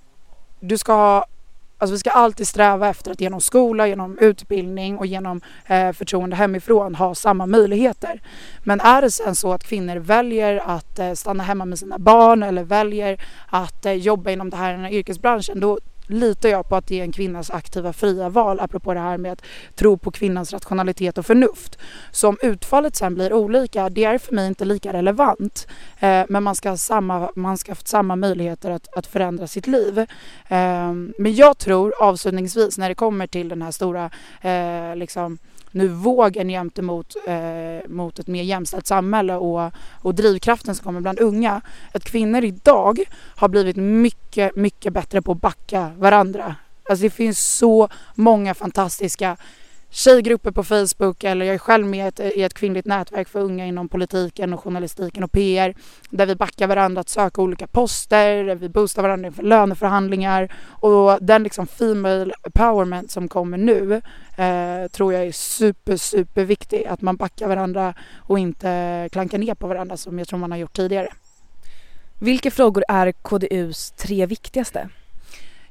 du 0.61 0.79
ska 0.79 0.93
ha 0.93 1.27
Alltså 1.81 1.93
vi 1.95 1.99
ska 1.99 2.11
alltid 2.11 2.49
sträva 2.49 2.89
efter 2.89 3.11
att 3.11 3.21
genom 3.21 3.41
skola, 3.41 3.87
genom 3.87 4.19
utbildning 4.19 4.99
och 4.99 5.07
genom 5.07 5.41
eh, 5.67 5.93
förtroende 5.93 6.37
hemifrån 6.37 6.95
ha 6.95 7.15
samma 7.15 7.47
möjligheter. 7.47 8.23
Men 8.65 8.81
är 8.81 9.03
det 9.03 9.11
sen 9.11 9.35
så 9.35 9.53
att 9.53 9.65
kvinnor 9.65 9.97
väljer 9.97 10.63
att 10.67 10.99
eh, 10.99 11.13
stanna 11.13 11.43
hemma 11.43 11.65
med 11.65 11.79
sina 11.79 11.99
barn 11.99 12.43
eller 12.43 12.65
väljer 12.65 13.23
att 13.47 13.87
eh, 13.87 13.93
jobba 13.93 14.31
inom 14.31 14.51
det 14.51 14.57
här, 14.57 14.73
den 14.73 14.85
här 14.85 14.91
yrkesbranschen 14.93 15.61
då 15.61 15.79
litar 16.11 16.49
jag 16.49 16.69
på 16.69 16.77
att 16.77 16.87
det 16.87 17.01
är 17.01 17.05
en 17.05 17.13
kvinnas 17.13 17.51
aktiva 17.51 17.93
fria 17.93 18.29
val 18.29 18.61
apropå 18.61 18.95
det 18.95 19.01
här 19.01 19.19
med 19.19 19.33
att 19.33 19.43
tro 19.75 19.99
på 19.99 20.11
kvinnans 20.11 20.53
rationalitet 20.53 21.19
och 21.19 21.27
förnuft. 21.27 21.79
Så 22.11 22.29
om 22.29 22.37
utfallet 22.43 22.97
sen 22.97 23.15
blir 23.15 23.33
olika, 23.33 23.89
det 23.89 24.05
är 24.05 24.19
för 24.19 24.35
mig 24.35 24.47
inte 24.47 24.65
lika 24.65 24.93
relevant. 24.93 25.67
Eh, 25.99 26.25
men 26.29 26.43
man 26.43 26.55
ska 26.55 26.71
ha 26.71 26.77
samma, 26.77 27.31
man 27.37 27.59
ska 27.59 27.73
ha 27.73 27.77
samma 27.85 28.17
möjligheter 28.17 28.71
att, 28.71 28.97
att 28.97 29.07
förändra 29.07 29.47
sitt 29.47 29.67
liv. 29.67 29.99
Eh, 30.49 30.93
men 31.19 31.35
jag 31.35 31.59
tror 31.59 32.03
avslutningsvis 32.03 32.79
när 32.79 32.89
det 32.89 32.95
kommer 32.95 33.27
till 33.27 33.49
den 33.49 33.63
här 33.63 33.71
stora 33.71 34.11
eh, 34.43 34.97
liksom, 34.97 35.39
nu 35.71 35.89
vågen 35.89 36.49
gentemot 36.49 37.17
eh, 37.27 37.89
mot 37.91 38.19
ett 38.19 38.27
mer 38.27 38.43
jämställt 38.43 38.87
samhälle 38.87 39.35
och, 39.35 39.73
och 40.03 40.15
drivkraften 40.15 40.75
som 40.75 40.85
kommer 40.85 41.01
bland 41.01 41.21
unga. 41.21 41.61
Att 41.93 42.05
kvinnor 42.05 42.45
idag 42.45 43.01
har 43.37 43.49
blivit 43.49 43.77
mycket, 43.77 44.57
mycket 44.57 44.93
bättre 44.93 45.23
på 45.23 45.33
att 45.33 45.41
backa 45.41 45.91
varandra. 45.99 46.57
Alltså 46.91 47.03
det 47.03 47.11
finns 47.11 47.57
så 47.57 47.89
många 48.15 48.55
fantastiska 48.55 49.37
tjejgrupper 49.91 50.51
på 50.51 50.65
Facebook 50.65 51.25
eller 51.25 51.47
jag 51.47 51.55
är 51.55 51.59
själv 51.59 51.87
med 51.87 52.21
i 52.21 52.43
ett 52.43 52.55
kvinnligt 52.55 52.87
nätverk 52.87 53.29
för 53.29 53.41
unga 53.41 53.67
inom 53.67 53.89
politiken 53.89 54.53
och 54.53 54.61
journalistiken 54.61 55.25
och 55.25 55.33
PR 55.33 55.75
där 56.11 56.27
vi 56.27 56.37
backar 56.37 56.67
varandra 56.67 57.01
att 57.01 57.09
söka 57.09 57.43
olika 57.43 57.67
poster, 57.67 58.55
vi 58.55 58.69
boostar 58.69 59.03
varandra 59.03 59.27
inför 59.27 59.43
löneförhandlingar 59.43 60.53
och 60.67 61.19
den 61.21 61.43
liksom 61.43 61.67
female 61.67 62.33
empowerment 62.43 63.11
som 63.11 63.29
kommer 63.29 63.59
nu 63.59 63.95
eh, 64.37 64.89
tror 64.91 65.13
jag 65.13 65.27
är 65.27 65.33
super, 65.33 65.97
super 65.97 66.45
viktig. 66.45 66.85
Att 66.85 67.01
man 67.01 67.17
backar 67.17 67.49
varandra 67.49 67.95
och 68.17 68.39
inte 68.39 69.09
klankar 69.13 69.39
ner 69.39 69.55
på 69.55 69.67
varandra 69.67 69.97
som 69.97 70.19
jag 70.19 70.29
tror 70.29 70.39
man 70.39 70.51
har 70.51 70.59
gjort 70.59 70.77
tidigare. 70.77 71.09
Vilka 72.21 72.51
frågor 72.51 72.85
är 72.89 73.13
KDUs 73.13 73.91
tre 73.91 74.27
viktigaste? 74.27 74.89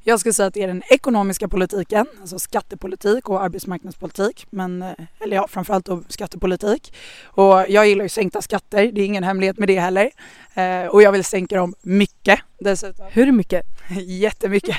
Jag 0.04 0.20
skulle 0.20 0.34
säga 0.34 0.48
att 0.48 0.54
det 0.54 0.64
är 0.64 0.68
den 0.68 0.84
ekonomiska 0.90 1.48
politiken, 1.48 2.06
alltså 2.22 2.40
skattepolitik 2.40 3.30
och 3.30 3.44
arbetsmarknadspolitik. 3.44 4.48
Men, 4.50 4.82
eh, 4.82 4.94
eller 5.20 5.36
ja, 5.36 5.48
framförallt 5.50 5.86
då 5.86 6.04
skattepolitik. 6.08 6.94
Och 7.24 7.66
jag 7.70 7.88
gillar 7.88 8.04
ju 8.04 8.10
sänkta 8.10 8.42
skatter, 8.42 8.92
det 8.92 9.02
är 9.02 9.06
ingen 9.06 9.24
hemlighet 9.24 9.58
med 9.58 9.68
det 9.68 9.80
heller. 9.80 10.12
Eh, 10.54 10.86
och 10.86 11.02
jag 11.02 11.12
vill 11.12 11.24
sänka 11.24 11.56
dem 11.56 11.74
mycket 11.82 12.40
dessutom. 12.60 13.06
Hur 13.10 13.32
mycket? 13.32 13.66
Jättemycket. 14.02 14.78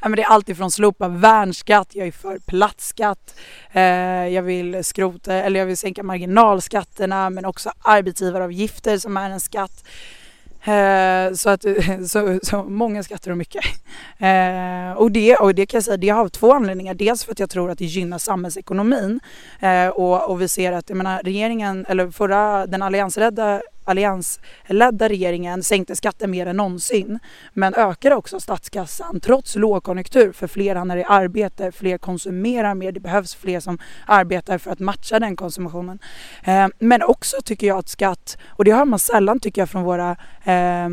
Ja, 0.00 0.08
men 0.08 0.12
det 0.12 0.22
är 0.22 0.26
allt 0.26 0.48
ifrån 0.48 0.70
slopa 0.70 1.08
värnskatt, 1.08 1.94
jag 1.94 2.06
är 2.06 2.12
för 2.12 2.38
plattskatt, 2.38 3.34
eh, 3.72 3.82
jag 4.28 4.42
vill 4.42 4.84
skrota, 4.84 5.34
eller 5.34 5.60
jag 5.60 5.66
vill 5.66 5.76
sänka 5.76 6.02
marginalskatterna 6.02 7.30
men 7.30 7.44
också 7.44 7.70
arbetsgivaravgifter 7.78 8.98
som 8.98 9.16
är 9.16 9.30
en 9.30 9.40
skatt. 9.40 9.84
Eh, 10.64 11.32
så 11.32 11.50
att 11.50 11.64
så, 12.06 12.38
så 12.42 12.62
många 12.62 13.02
skatter 13.02 13.30
och 13.30 13.36
mycket. 13.36 13.64
Eh, 14.18 14.92
och, 14.96 15.12
det, 15.12 15.36
och 15.36 15.54
det 15.54 15.66
kan 15.66 15.76
jag 15.76 15.84
säga, 15.84 15.96
det 15.96 16.08
har 16.08 16.28
två 16.28 16.52
anledningar. 16.52 16.94
Dels 16.94 17.24
för 17.24 17.32
att 17.32 17.38
jag 17.38 17.50
tror 17.50 17.70
att 17.70 17.78
det 17.78 17.84
gynnar 17.84 18.18
samhällsekonomin 18.18 19.20
eh, 19.60 19.88
och, 19.88 20.30
och 20.30 20.40
vi 20.40 20.48
ser 20.48 20.72
att, 20.72 20.88
jag 20.88 20.96
menar 20.96 21.20
regeringen, 21.24 21.86
eller 21.88 22.10
förra, 22.10 22.66
den 22.66 22.82
alliansrädda 22.82 23.62
alliansledda 23.84 25.08
regeringen 25.08 25.62
sänkte 25.62 25.96
skatten 25.96 26.30
mer 26.30 26.46
än 26.46 26.56
någonsin 26.56 27.18
men 27.52 27.74
ökade 27.74 28.14
också 28.14 28.40
statskassan 28.40 29.20
trots 29.20 29.56
lågkonjunktur 29.56 30.32
för 30.32 30.46
fler 30.46 30.74
hamnar 30.74 30.96
i 30.96 31.04
arbete, 31.04 31.72
fler 31.72 31.98
konsumerar 31.98 32.74
mer, 32.74 32.92
det 32.92 33.00
behövs 33.00 33.34
fler 33.34 33.60
som 33.60 33.78
arbetar 34.06 34.58
för 34.58 34.70
att 34.70 34.78
matcha 34.78 35.20
den 35.20 35.36
konsumtionen. 35.36 35.98
Eh, 36.44 36.66
men 36.78 37.02
också 37.02 37.36
tycker 37.44 37.66
jag 37.66 37.78
att 37.78 37.88
skatt, 37.88 38.38
och 38.48 38.64
det 38.64 38.72
hör 38.72 38.84
man 38.84 38.98
sällan 38.98 39.40
tycker 39.40 39.62
jag 39.62 39.70
från 39.70 39.82
våra 39.82 40.16
eh, 40.44 40.88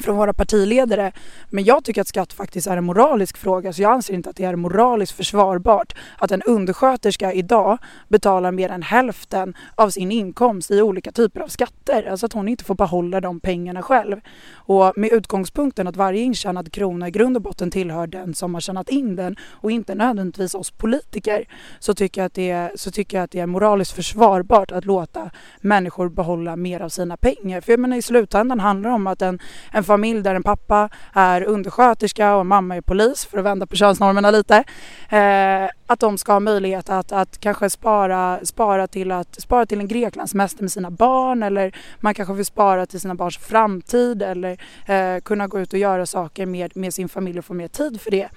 från 0.00 0.16
våra 0.16 0.32
partiledare. 0.32 1.12
Men 1.48 1.64
jag 1.64 1.84
tycker 1.84 2.00
att 2.00 2.08
skatt 2.08 2.32
faktiskt 2.32 2.66
är 2.66 2.76
en 2.76 2.84
moralisk 2.84 3.36
fråga 3.36 3.72
så 3.72 3.82
jag 3.82 3.92
anser 3.92 4.14
inte 4.14 4.30
att 4.30 4.36
det 4.36 4.44
är 4.44 4.56
moraliskt 4.56 5.12
försvarbart 5.12 5.94
att 6.18 6.30
en 6.30 6.42
undersköterska 6.42 7.32
idag 7.32 7.78
betalar 8.08 8.52
mer 8.52 8.68
än 8.68 8.82
hälften 8.82 9.54
av 9.74 9.90
sin 9.90 10.12
inkomst 10.12 10.70
i 10.70 10.82
olika 10.82 11.12
typer 11.12 11.40
av 11.40 11.48
skatter. 11.48 12.08
Alltså 12.10 12.26
att 12.26 12.32
hon 12.32 12.48
inte 12.48 12.64
får 12.64 12.74
behålla 12.74 13.20
de 13.20 13.40
pengarna 13.40 13.82
själv. 13.82 14.20
Och 14.54 14.92
med 14.96 15.12
utgångspunkten 15.12 15.86
att 15.86 15.96
varje 15.96 16.22
intjänad 16.22 16.72
krona 16.72 17.08
i 17.08 17.10
grund 17.10 17.36
och 17.36 17.42
botten 17.42 17.70
tillhör 17.70 18.06
den 18.06 18.34
som 18.34 18.54
har 18.54 18.60
tjänat 18.60 18.88
in 18.88 19.16
den 19.16 19.36
och 19.50 19.70
inte 19.70 19.94
nödvändigtvis 19.94 20.54
oss 20.54 20.70
politiker 20.70 21.44
så 21.78 21.94
tycker 21.94 22.20
jag 22.20 22.26
att 22.26 22.34
det 22.34 22.50
är, 22.50 22.72
så 22.76 22.90
tycker 22.90 23.16
jag 23.16 23.24
att 23.24 23.30
det 23.30 23.40
är 23.40 23.46
moraliskt 23.46 23.92
försvarbart 23.92 24.72
att 24.72 24.84
låta 24.84 25.30
människor 25.60 26.08
behålla 26.08 26.56
mer 26.56 26.80
av 26.80 26.88
sina 26.88 27.16
pengar. 27.16 27.60
För 27.60 27.72
jag 27.72 27.80
menar 27.80 27.96
i 27.96 28.02
slutändan 28.02 28.60
handlar 28.60 28.90
det 28.90 28.94
om 28.94 29.06
att 29.06 29.22
en, 29.22 29.38
en 29.72 29.84
familj 29.90 30.22
där 30.22 30.34
en 30.34 30.42
pappa 30.42 30.88
är 31.12 31.42
undersköterska 31.42 32.34
och 32.34 32.46
mamma 32.46 32.76
är 32.76 32.80
polis 32.80 33.24
för 33.24 33.38
att 33.38 33.44
vända 33.44 33.66
på 33.66 33.76
könsnormerna 33.76 34.30
lite. 34.30 34.64
Eh, 35.08 35.70
att 35.86 36.00
de 36.00 36.18
ska 36.18 36.32
ha 36.32 36.40
möjlighet 36.40 36.90
att, 36.90 37.12
att 37.12 37.40
kanske 37.40 37.70
spara, 37.70 38.38
spara, 38.42 38.86
till 38.86 39.12
att, 39.12 39.40
spara 39.40 39.66
till 39.66 39.80
en 39.80 39.88
Greklandssemester 39.88 40.62
med 40.62 40.72
sina 40.72 40.90
barn 40.90 41.42
eller 41.42 41.72
man 42.00 42.14
kanske 42.14 42.34
vill 42.34 42.46
spara 42.46 42.86
till 42.86 43.00
sina 43.00 43.14
barns 43.14 43.38
framtid 43.38 44.22
eller 44.22 44.60
eh, 44.86 45.20
kunna 45.20 45.46
gå 45.46 45.60
ut 45.60 45.72
och 45.72 45.78
göra 45.78 46.06
saker 46.06 46.46
med, 46.46 46.76
med 46.76 46.94
sin 46.94 47.08
familj 47.08 47.38
och 47.38 47.44
få 47.44 47.54
mer 47.54 47.68
tid 47.68 48.00
för 48.00 48.10
det. 48.10 48.28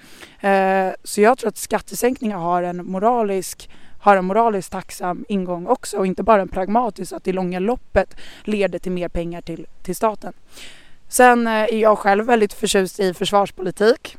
Eh, 0.48 0.94
så 1.04 1.20
jag 1.20 1.38
tror 1.38 1.48
att 1.48 1.56
skattesänkningar 1.56 2.38
har 2.38 2.62
en 2.62 2.86
moralisk 2.86 3.70
har 4.04 4.16
en 4.16 4.24
moraliskt 4.24 4.72
tacksam 4.72 5.24
ingång 5.28 5.66
också 5.66 5.98
och 5.98 6.06
inte 6.06 6.22
bara 6.22 6.42
en 6.42 6.48
pragmatisk 6.48 7.12
att 7.12 7.28
i 7.28 7.32
långa 7.32 7.58
loppet 7.58 8.16
leder 8.44 8.78
till 8.78 8.92
mer 8.92 9.08
pengar 9.08 9.40
till, 9.42 9.66
till 9.82 9.96
staten. 9.96 10.32
Sen 11.08 11.46
eh, 11.46 11.52
är 11.52 11.78
jag 11.78 11.98
själv 11.98 12.26
väldigt 12.26 12.52
förtjust 12.52 13.00
i 13.00 13.14
försvarspolitik. 13.14 14.16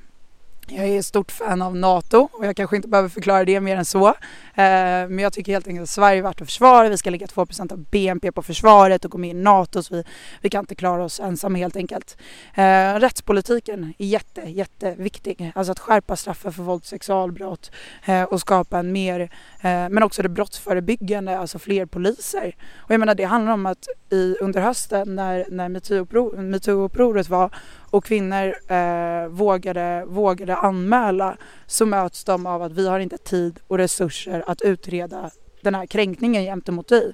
Jag 0.68 0.88
är 0.88 1.00
ett 1.00 1.06
stort 1.06 1.32
fan 1.32 1.62
av 1.62 1.76
NATO 1.76 2.30
och 2.32 2.46
jag 2.46 2.56
kanske 2.56 2.76
inte 2.76 2.88
behöver 2.88 3.10
förklara 3.10 3.46
det 3.46 3.60
mer 3.60 3.78
än 3.78 3.86
så. 3.86 4.08
Eh, 4.08 4.14
men 4.56 5.20
jag 5.20 5.34
tycker 5.34 5.52
helt 5.52 5.68
enkelt 5.68 5.84
att 5.84 5.90
Sverige 5.90 6.18
är 6.18 6.24
värt 6.24 6.42
att 6.42 6.48
försvara. 6.48 6.90
Vi 6.90 6.98
ska 6.98 7.10
lägga 7.10 7.28
2% 7.28 7.72
av 7.72 7.80
BNP 7.80 8.32
på 8.32 8.42
försvaret 8.42 9.06
och 9.06 9.12
gå 9.12 9.18
med 9.18 9.30
i 9.30 9.34
NATO 9.34 9.84
så 9.84 9.96
vi, 9.96 10.04
vi 10.42 10.50
kan 10.50 10.60
inte 10.60 10.76
klara 10.76 11.04
oss 11.04 11.20
ensamma 11.20 11.58
helt 11.58 11.76
enkelt. 11.76 12.18
Eh, 12.54 12.94
rättspolitiken 12.94 13.94
är 13.98 14.06
jätte, 14.06 14.42
jätteviktig. 14.42 15.52
Alltså 15.56 15.72
att 15.72 15.80
skärpa 15.80 16.16
straffen 16.16 16.54
för 16.54 16.64
våld 16.64 16.82
och 16.82 16.86
sexualbrott 16.86 17.72
eh, 18.06 18.24
och 18.24 18.42
skapa 18.42 18.80
en 18.80 18.92
mer, 18.92 19.30
men 19.62 20.04
också 20.04 20.22
det 20.22 20.30
brottsförebyggande, 20.30 21.40
alltså 21.40 21.60
fler 21.60 21.86
poliser. 21.86 22.56
Och 22.78 22.92
jag 22.92 23.00
menar 23.00 23.16
det 23.16 23.24
handlar 23.24 23.54
om 23.54 23.66
att 23.66 23.88
i, 24.10 24.36
under 24.42 24.62
hösten 24.62 25.16
när, 25.16 25.46
när 25.50 25.70
metoo-upproret 25.70 27.30
var 27.30 27.50
och 27.96 28.06
kvinnor 28.06 28.56
eh, 28.68 29.28
vågade, 29.28 30.06
vågade 30.08 30.56
anmäla 30.56 31.38
så 31.68 31.86
möts 31.86 32.24
de 32.24 32.46
av 32.46 32.62
att 32.62 32.72
vi 32.72 32.88
har 32.88 33.00
inte 33.00 33.18
tid 33.18 33.60
och 33.68 33.78
resurser 33.78 34.44
att 34.48 34.62
utreda 34.62 35.32
den 35.66 35.76
här 35.76 35.86
kränkningen 35.86 36.44
gentemot 36.44 36.88
dig. 36.88 37.14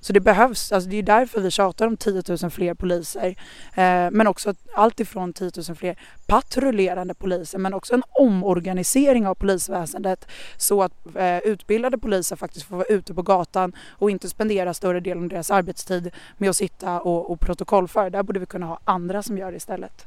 Så 0.00 0.12
det 0.12 0.20
behövs, 0.20 0.72
alltså 0.72 0.90
det 0.90 0.96
är 0.96 1.02
därför 1.02 1.40
vi 1.40 1.50
tjatar 1.50 1.86
om 1.86 1.96
10 1.96 2.22
000 2.42 2.50
fler 2.50 2.74
poliser. 2.74 3.28
Eh, 3.74 4.10
men 4.10 4.26
också 4.26 4.54
allt 4.74 5.00
ifrån 5.00 5.32
10 5.32 5.50
000 5.68 5.76
fler 5.76 5.96
patrullerande 6.26 7.14
poliser 7.14 7.58
men 7.58 7.74
också 7.74 7.94
en 7.94 8.02
omorganisering 8.10 9.26
av 9.26 9.34
polisväsendet 9.34 10.28
så 10.56 10.82
att 10.82 11.16
eh, 11.16 11.38
utbildade 11.38 11.98
poliser 11.98 12.36
faktiskt 12.36 12.66
får 12.66 12.76
vara 12.76 12.86
ute 12.86 13.14
på 13.14 13.22
gatan 13.22 13.72
och 13.88 14.10
inte 14.10 14.28
spendera 14.28 14.74
större 14.74 15.00
delen 15.00 15.22
av 15.22 15.28
deras 15.28 15.50
arbetstid 15.50 16.10
med 16.38 16.50
att 16.50 16.56
sitta 16.56 17.00
och, 17.00 17.30
och 17.30 17.40
protokollföra. 17.40 18.10
Där 18.10 18.22
borde 18.22 18.40
vi 18.40 18.46
kunna 18.46 18.66
ha 18.66 18.78
andra 18.84 19.22
som 19.22 19.38
gör 19.38 19.50
det 19.50 19.56
istället. 19.56 20.06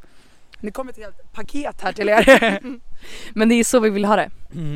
Det 0.66 0.72
kommer 0.72 0.92
ett 0.92 0.98
helt 0.98 1.34
paket 1.34 1.82
här 1.82 1.94
till 1.94 2.10
er. 2.10 2.60
Men 3.34 3.50
det 3.50 3.56
är 3.56 3.64
så 3.64 3.80
vi 3.80 3.90
vill 3.90 4.06
ha 4.06 4.16
det. 4.16 4.30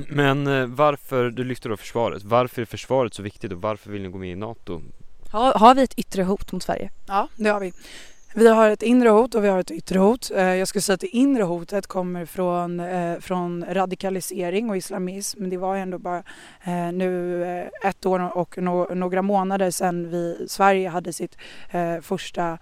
Men 0.08 0.48
eh, 0.48 0.66
varför, 0.66 1.30
du 1.30 1.44
lyfter 1.44 1.70
då 1.70 1.78
försvaret, 1.78 2.24
varför 2.24 2.62
är 2.62 2.66
försvaret 2.66 3.14
så 3.14 3.24
viktigt 3.24 3.52
och 3.52 3.62
varför 3.62 3.92
vill 3.92 4.02
ni 4.02 4.10
gå 4.10 4.18
med 4.18 4.32
i 4.32 4.36
NATO? 4.36 4.82
Har, 5.32 5.54
har 5.54 5.76
vi 5.76 5.84
ett 5.84 6.00
yttre 6.00 6.24
hot 6.24 6.52
mot 6.52 6.64
Sverige? 6.64 6.92
Ja, 7.08 7.28
det 7.36 7.50
har 7.50 7.60
vi. 7.60 7.74
Vi 8.34 8.48
har 8.48 8.70
ett 8.70 8.84
inre 8.84 9.10
hot 9.10 9.36
och 9.36 9.44
vi 9.44 9.48
har 9.48 9.60
ett 9.60 9.72
yttre 9.72 10.00
hot. 10.00 10.32
Eh, 10.36 10.44
jag 10.44 10.68
skulle 10.68 10.82
säga 10.82 10.94
att 10.94 11.00
det 11.00 11.08
inre 11.08 11.44
hotet 11.44 11.88
kommer 11.88 12.26
från, 12.26 12.80
eh, 12.80 13.20
från 13.20 13.66
radikalisering 13.70 14.70
och 14.70 14.78
islamism. 14.78 15.50
Det 15.50 15.58
var 15.58 15.76
ändå 15.76 15.98
bara 15.98 16.24
eh, 16.64 16.92
nu 16.94 17.44
ett 17.84 18.06
år 18.06 18.38
och 18.38 18.58
några 18.98 19.22
månader 19.22 19.72
sedan 19.72 20.10
vi, 20.10 20.46
Sverige 20.50 20.90
hade 20.90 21.14
sitt 21.14 21.38
första 22.02 22.58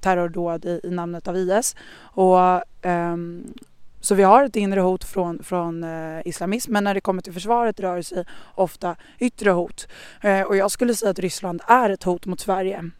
terrordåd 0.00 0.64
i, 0.64 0.80
namnet 0.90 1.28
av 1.28 1.36
IS. 1.36 1.76
Och, 1.96 2.38
ehm, 2.82 3.54
så 4.00 4.14
vi 4.14 4.22
har 4.22 4.44
ett 4.44 4.56
inre 4.56 4.80
hot 4.80 5.04
från, 5.04 5.42
från 5.42 5.84
eh, 5.84 6.20
islamism 6.24 6.72
men 6.72 6.84
när 6.84 6.94
det 6.94 7.00
kommer 7.00 7.22
till 7.22 7.32
försvaret 7.32 7.80
rör 7.80 7.96
det 7.96 8.02
sig 8.02 8.24
ofta 8.54 8.96
yttre 9.18 9.50
hot. 9.50 9.88
Eh, 10.20 10.42
och 10.42 10.56
jag 10.56 10.70
skulle 10.70 10.94
säga 10.94 11.10
att 11.10 11.18
Ryssland 11.18 11.60
är 11.66 11.90
ett 11.90 12.02
hot 12.02 12.26
mot 12.26 12.40
Sverige 12.40 12.90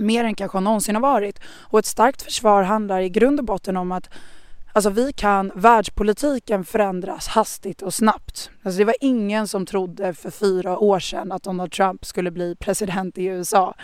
mer 0.00 0.24
än 0.24 0.34
kanske 0.34 0.60
någonsin 0.60 0.94
har 0.94 1.02
varit. 1.02 1.40
Och 1.44 1.78
ett 1.78 1.86
starkt 1.86 2.22
försvar 2.22 2.62
handlar 2.62 3.00
i 3.00 3.08
grund 3.08 3.40
och 3.40 3.46
botten 3.46 3.76
om 3.76 3.92
att 3.92 4.10
Alltså 4.74 4.90
vi 4.90 5.12
kan, 5.12 5.52
världspolitiken 5.54 6.64
förändras 6.64 7.28
hastigt 7.28 7.82
och 7.82 7.94
snabbt. 7.94 8.50
Alltså 8.62 8.78
det 8.78 8.84
var 8.84 8.94
ingen 9.00 9.48
som 9.48 9.66
trodde 9.66 10.14
för 10.14 10.30
fyra 10.30 10.78
år 10.78 10.98
sedan 10.98 11.32
att 11.32 11.42
Donald 11.42 11.72
Trump 11.72 12.04
skulle 12.04 12.30
bli 12.30 12.56
president 12.56 13.18
i 13.18 13.24
USA. 13.24 13.74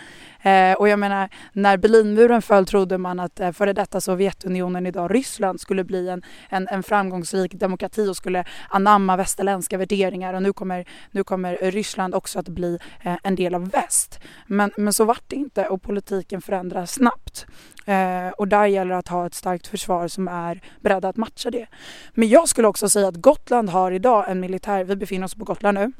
Eh, 0.41 0.73
och 0.73 0.89
jag 0.89 0.99
menar, 0.99 1.29
när 1.53 1.77
Berlinmuren 1.77 2.41
föll 2.41 2.65
trodde 2.65 2.97
man 2.97 3.19
att 3.19 3.39
eh, 3.39 3.51
före 3.51 3.73
detta 3.73 4.01
Sovjetunionen, 4.01 4.85
idag 4.85 5.15
Ryssland, 5.15 5.61
skulle 5.61 5.83
bli 5.83 6.09
en, 6.09 6.23
en, 6.49 6.67
en 6.67 6.83
framgångsrik 6.83 7.53
demokrati 7.53 8.07
och 8.07 8.17
skulle 8.17 8.43
anamma 8.69 9.17
västerländska 9.17 9.77
värderingar. 9.77 10.33
Och 10.33 10.43
nu 10.43 10.53
kommer, 10.53 10.85
nu 11.11 11.23
kommer 11.23 11.57
Ryssland 11.71 12.15
också 12.15 12.39
att 12.39 12.49
bli 12.49 12.79
eh, 13.03 13.15
en 13.23 13.35
del 13.35 13.55
av 13.55 13.69
väst. 13.69 14.19
Men, 14.47 14.71
men 14.77 14.93
så 14.93 15.05
vart 15.05 15.23
det 15.27 15.35
inte 15.35 15.67
och 15.67 15.81
politiken 15.81 16.41
förändras 16.41 16.91
snabbt. 16.91 17.45
Eh, 17.89 18.29
och 18.29 18.47
där 18.47 18.65
gäller 18.65 18.91
det 18.91 18.97
att 18.97 19.07
ha 19.07 19.25
ett 19.25 19.33
starkt 19.33 19.67
försvar 19.67 20.07
som 20.07 20.27
är 20.27 20.61
beredda 20.79 21.09
att 21.09 21.17
matcha 21.17 21.51
det. 21.51 21.67
Men 22.13 22.29
jag 22.29 22.49
skulle 22.49 22.67
också 22.67 22.89
säga 22.89 23.07
att 23.07 23.15
Gotland 23.15 23.69
har 23.69 23.91
idag 23.91 24.25
en 24.27 24.39
militär, 24.39 24.83
vi 24.83 24.95
befinner 24.95 25.25
oss 25.25 25.35
på 25.35 25.45
Gotland 25.45 25.77
nu, 25.77 25.91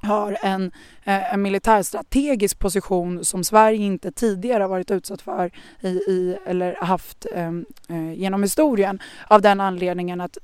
har 0.00 0.38
en, 0.42 0.72
eh, 1.04 1.34
en 1.34 1.42
militärstrategisk 1.42 2.58
position 2.58 3.24
som 3.24 3.44
Sverige 3.44 3.84
inte 3.84 4.12
tidigare 4.12 4.62
har 4.62 4.68
varit 4.68 4.90
utsatt 4.90 5.22
för 5.22 5.50
i, 5.80 5.88
i 5.88 6.38
eller 6.46 6.74
haft 6.74 7.26
eh, 7.34 7.48
eh 7.88 8.12
genom 8.12 8.42
historien 8.42 9.02
av 9.28 9.42
den 9.42 9.60
anledningen 9.60 10.20
att 10.20 10.38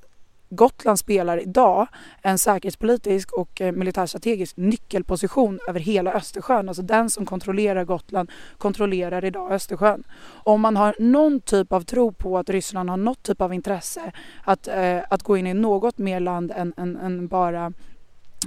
Gotland 0.50 0.98
spelar 0.98 1.42
idag 1.42 1.86
en 2.22 2.38
säkerhetspolitisk 2.38 3.32
och 3.32 3.60
eh, 3.60 3.72
militärstrategisk 3.72 4.56
nyckelposition 4.56 5.58
över 5.68 5.80
hela 5.80 6.12
Östersjön. 6.12 6.68
Alltså 6.68 6.82
den 6.82 7.10
som 7.10 7.26
kontrollerar 7.26 7.84
Gotland 7.84 8.30
kontrollerar 8.58 9.24
idag 9.24 9.52
Östersjön. 9.52 10.04
Om 10.44 10.60
man 10.60 10.76
har 10.76 10.94
någon 10.98 11.40
typ 11.40 11.72
av 11.72 11.80
tro 11.80 12.12
på 12.12 12.38
att 12.38 12.50
Ryssland 12.50 12.90
har 12.90 12.96
något 12.96 13.22
typ 13.22 13.40
av 13.40 13.54
intresse 13.54 14.12
att, 14.44 14.68
eh, 14.68 14.98
att 15.10 15.22
gå 15.22 15.36
in 15.36 15.46
i 15.46 15.54
något 15.54 15.98
mer 15.98 16.20
land 16.20 16.52
än, 16.56 16.74
än, 16.76 16.96
än 16.96 17.28
bara 17.28 17.72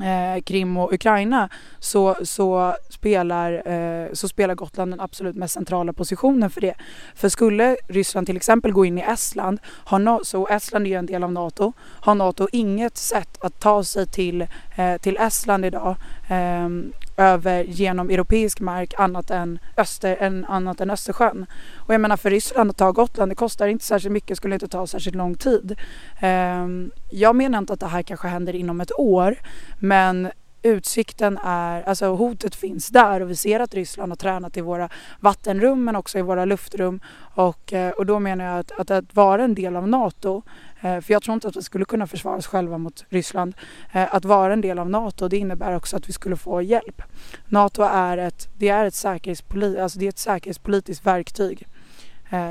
eh, 0.02 0.42
Krim 0.42 0.78
och 0.78 0.94
Ukraina 0.94 1.50
så, 1.80 2.16
så, 2.24 2.76
spelar, 2.90 3.68
eh, 3.68 4.14
så 4.14 4.28
spelar 4.28 4.56
Gotland 4.56 4.92
den 4.92 5.00
absolut 5.00 5.36
mest 5.36 5.54
centrala 5.54 5.94
positionen 5.94 6.50
för 6.50 6.62
det. 6.62 6.76
För 7.16 7.30
skulle 7.30 7.78
Ryssland 7.88 8.28
till 8.28 8.38
exempel 8.38 8.72
gå 8.72 8.86
in 8.86 8.98
i 8.98 9.02
Estland, 9.02 9.60
har 9.66 10.00
no 10.00 10.20
så 10.24 10.48
Estland 10.48 10.86
är 10.86 10.90
ju 10.90 10.98
en 10.98 11.06
del 11.06 11.24
av 11.24 11.32
NATO, 11.32 11.74
har 11.80 12.16
NATO 12.16 12.48
inget 12.52 12.98
sätt 12.98 13.38
att 13.44 13.60
ta 13.60 13.84
sig 13.84 14.08
till, 14.08 14.42
eh, 14.76 14.98
till 15.02 15.18
Estland 15.18 15.66
idag 15.66 15.96
eh, 16.30 16.70
över 17.18 17.64
genom 17.64 18.10
europeisk 18.10 18.60
mark 18.60 18.94
annat 18.98 19.32
än, 19.32 19.60
Öster, 19.78 20.18
än, 20.20 20.46
annat 20.46 20.82
än 20.82 20.90
Östersjön. 20.90 21.46
Och 21.76 21.94
jag 21.94 22.02
menar 22.02 22.18
för 22.18 22.30
Ryssland 22.30 22.70
att 22.70 22.78
ta 22.78 22.92
Gotland, 22.92 23.32
det 23.32 23.36
kostar 23.36 23.68
inte 23.68 23.86
särskilt 23.86 24.14
mycket, 24.14 24.38
skulle 24.38 24.56
inte 24.56 24.68
ta 24.68 24.88
särskilt 24.88 25.16
lång 25.16 25.36
tid. 25.36 25.80
Ehm, 26.20 26.92
jag 27.12 27.36
menar 27.36 27.58
inte 27.58 27.74
att 27.74 27.80
det 27.80 27.88
här 27.88 28.02
kanske 28.02 28.28
händer 28.28 28.56
inom 28.56 28.82
ett 28.82 29.00
år, 29.00 29.36
men 29.80 30.32
utsikten 30.64 31.40
är, 31.44 31.84
alltså 31.84 32.06
hotet 32.06 32.56
finns 32.56 32.90
där 32.90 33.22
och 33.22 33.30
vi 33.30 33.36
ser 33.36 33.60
att 33.60 33.74
Ryssland 33.74 34.12
har 34.12 34.18
tränat 34.18 34.58
i 34.58 34.62
våra 34.62 34.90
vattenrum 35.20 35.84
men 35.84 35.96
också 35.96 36.20
i 36.20 36.22
våra 36.22 36.46
luftrum 36.46 37.00
och, 37.36 37.74
eh, 37.74 37.92
och 37.92 38.06
då 38.06 38.20
menar 38.20 38.46
jag 38.46 38.60
att, 38.60 38.72
att, 38.72 38.92
att 38.92 39.16
vara 39.16 39.44
en 39.44 39.56
del 39.56 39.76
av 39.76 39.88
NATO 39.88 40.42
eh, 40.82 41.02
för 41.02 41.14
jag 41.14 41.24
tror 41.24 41.34
inte 41.34 41.48
att 41.48 41.56
vi 41.56 41.62
skulle 41.62 41.86
kunna 41.86 42.08
försvara 42.08 42.36
oss 42.36 42.48
själva 42.48 42.78
mot 42.78 43.06
Ryssland. 43.10 43.56
Eh, 43.94 44.16
att 44.16 44.26
vara 44.26 44.54
en 44.54 44.62
del 44.62 44.80
av 44.80 44.90
NATO 44.90 45.28
det 45.28 45.38
innebär 45.38 45.76
också 45.76 45.98
att 45.98 46.10
vi 46.10 46.14
skulle 46.14 46.36
få 46.36 46.62
hjälp. 46.62 47.02
NATO 47.48 47.82
är 47.84 48.18
ett, 48.18 48.50
det 48.58 48.70
är 48.70 48.86
ett, 48.86 48.94
säkerhetspoli, 48.94 49.80
alltså 49.80 50.00
det 50.00 50.06
är 50.06 50.10
ett 50.10 50.18
säkerhetspolitiskt 50.18 51.06
verktyg 51.06 51.68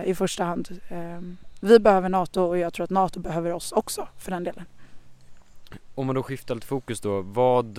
i 0.04 0.14
första 0.14 0.44
hand. 0.44 0.80
Ehm, 0.88 1.36
vi 1.60 1.78
behöver 1.78 2.08
NATO 2.08 2.42
och 2.42 2.58
jag 2.58 2.72
tror 2.72 2.84
att 2.84 2.90
NATO 2.90 3.20
behöver 3.20 3.52
oss 3.52 3.72
också 3.72 4.08
för 4.18 4.30
den 4.30 4.44
delen. 4.44 4.64
Om 5.94 6.06
man 6.06 6.14
då 6.14 6.22
skiftar 6.22 6.54
lite 6.54 6.66
fokus 6.66 7.00
då, 7.00 7.20
vad, 7.22 7.78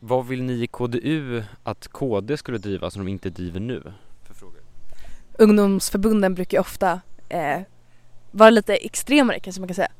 vad 0.00 0.26
vill 0.26 0.42
ni 0.42 0.62
i 0.62 0.66
KDU 0.66 1.42
att 1.62 1.88
KD 1.88 2.36
skulle 2.36 2.58
driva 2.58 2.90
som 2.90 3.04
de 3.04 3.10
inte 3.10 3.30
driver 3.30 3.60
nu? 3.60 3.92
För 4.24 4.34
frågor? 4.34 4.60
Ungdomsförbunden 5.38 6.34
brukar 6.34 6.60
ofta 6.60 7.00
eh, 7.28 7.60
vara 8.30 8.50
lite 8.50 8.74
extremare 8.74 9.40
kanske 9.40 9.60
man 9.60 9.68
kan 9.68 9.74
säga. 9.74 9.90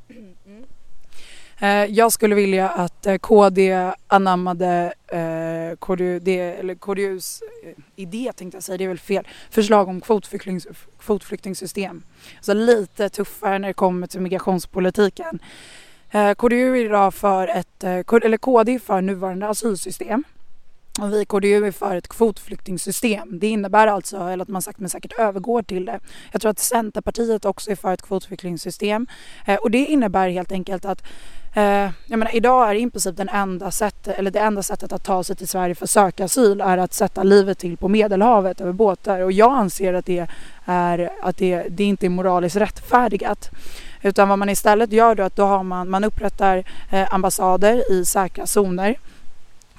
Eh, 1.60 1.84
jag 1.84 2.12
skulle 2.12 2.34
vilja 2.34 2.68
att 2.68 3.06
eh, 3.06 3.16
KD 3.16 3.92
anammade 4.06 4.94
eh, 5.06 5.96
det, 6.22 6.40
eller 6.40 6.74
KDUs 6.74 7.42
idé 7.96 8.32
tänkte 8.36 8.56
jag 8.56 8.62
säga, 8.64 8.78
det 8.78 8.84
är 8.84 8.88
väl 8.88 8.98
fel, 8.98 9.28
förslag 9.50 9.88
om 9.88 10.00
kvotflykting, 10.00 10.60
kvotflyktingsystem. 10.98 12.02
Så 12.40 12.54
lite 12.54 13.08
tuffare 13.08 13.58
när 13.58 13.68
det 13.68 13.74
kommer 13.74 14.06
till 14.06 14.20
migrationspolitiken. 14.20 15.38
Eh, 16.14 16.34
KDU 16.34 16.76
är 16.76 16.84
idag 16.84 17.14
för 17.14 17.48
ett, 17.48 17.84
eh, 17.84 18.24
eller 18.24 18.36
KD 18.36 18.78
för 18.78 19.00
nuvarande 19.00 19.48
asylsystem. 19.48 20.24
Och 21.00 21.12
vi 21.12 21.20
i 21.20 21.24
KDU 21.24 21.66
är 21.66 21.70
för 21.70 21.96
ett 21.96 22.08
kvotflyktingsystem. 22.08 23.38
Det 23.38 23.46
innebär 23.46 23.86
alltså, 23.86 24.16
eller 24.16 24.42
att 24.42 24.48
man 24.48 24.62
sagt 24.62 24.78
men 24.78 24.90
säkert 24.90 25.12
övergår 25.18 25.62
till 25.62 25.84
det. 25.84 26.00
Jag 26.32 26.40
tror 26.40 26.50
att 26.50 26.58
Centerpartiet 26.58 27.44
också 27.44 27.70
är 27.70 27.76
för 27.76 27.92
ett 27.92 28.02
kvotflyktingsystem. 28.02 29.06
Eh, 29.46 29.56
och 29.56 29.70
det 29.70 29.78
innebär 29.78 30.28
helt 30.28 30.52
enkelt 30.52 30.84
att 30.84 31.02
jag 32.06 32.18
menar, 32.18 32.36
idag 32.36 32.70
är 32.70 32.74
i 32.74 32.90
princip 32.90 33.16
den 33.16 33.28
enda 33.28 33.70
sättet, 33.70 34.18
eller 34.18 34.30
det 34.30 34.38
enda 34.38 34.62
sättet 34.62 34.92
att 34.92 35.04
ta 35.04 35.24
sig 35.24 35.36
till 35.36 35.48
Sverige 35.48 35.74
för 35.74 35.84
att 35.84 35.90
söka 35.90 36.24
asyl 36.24 36.60
är 36.60 36.78
att 36.78 36.92
sätta 36.92 37.22
livet 37.22 37.58
till 37.58 37.76
på 37.76 37.88
Medelhavet 37.88 38.60
över 38.60 38.72
båtar. 38.72 39.20
Och 39.20 39.32
jag 39.32 39.52
anser 39.52 39.94
att 39.94 40.06
det, 40.06 40.26
är, 40.64 41.10
att 41.22 41.36
det, 41.36 41.66
det 41.68 41.84
inte 41.84 42.06
är 42.06 42.10
moraliskt 42.10 42.56
rättfärdigat. 42.56 43.50
Utan 44.04 44.28
vad 44.28 44.38
man 44.38 44.48
istället 44.48 44.92
gör 44.92 45.14
då 45.14 45.22
är 45.22 45.26
att 45.26 45.36
då 45.36 45.44
har 45.44 45.62
man, 45.62 45.90
man 45.90 46.04
upprättar 46.04 46.64
eh, 46.90 47.14
ambassader 47.14 47.92
i 47.92 48.04
säkra 48.04 48.46
zoner 48.46 48.96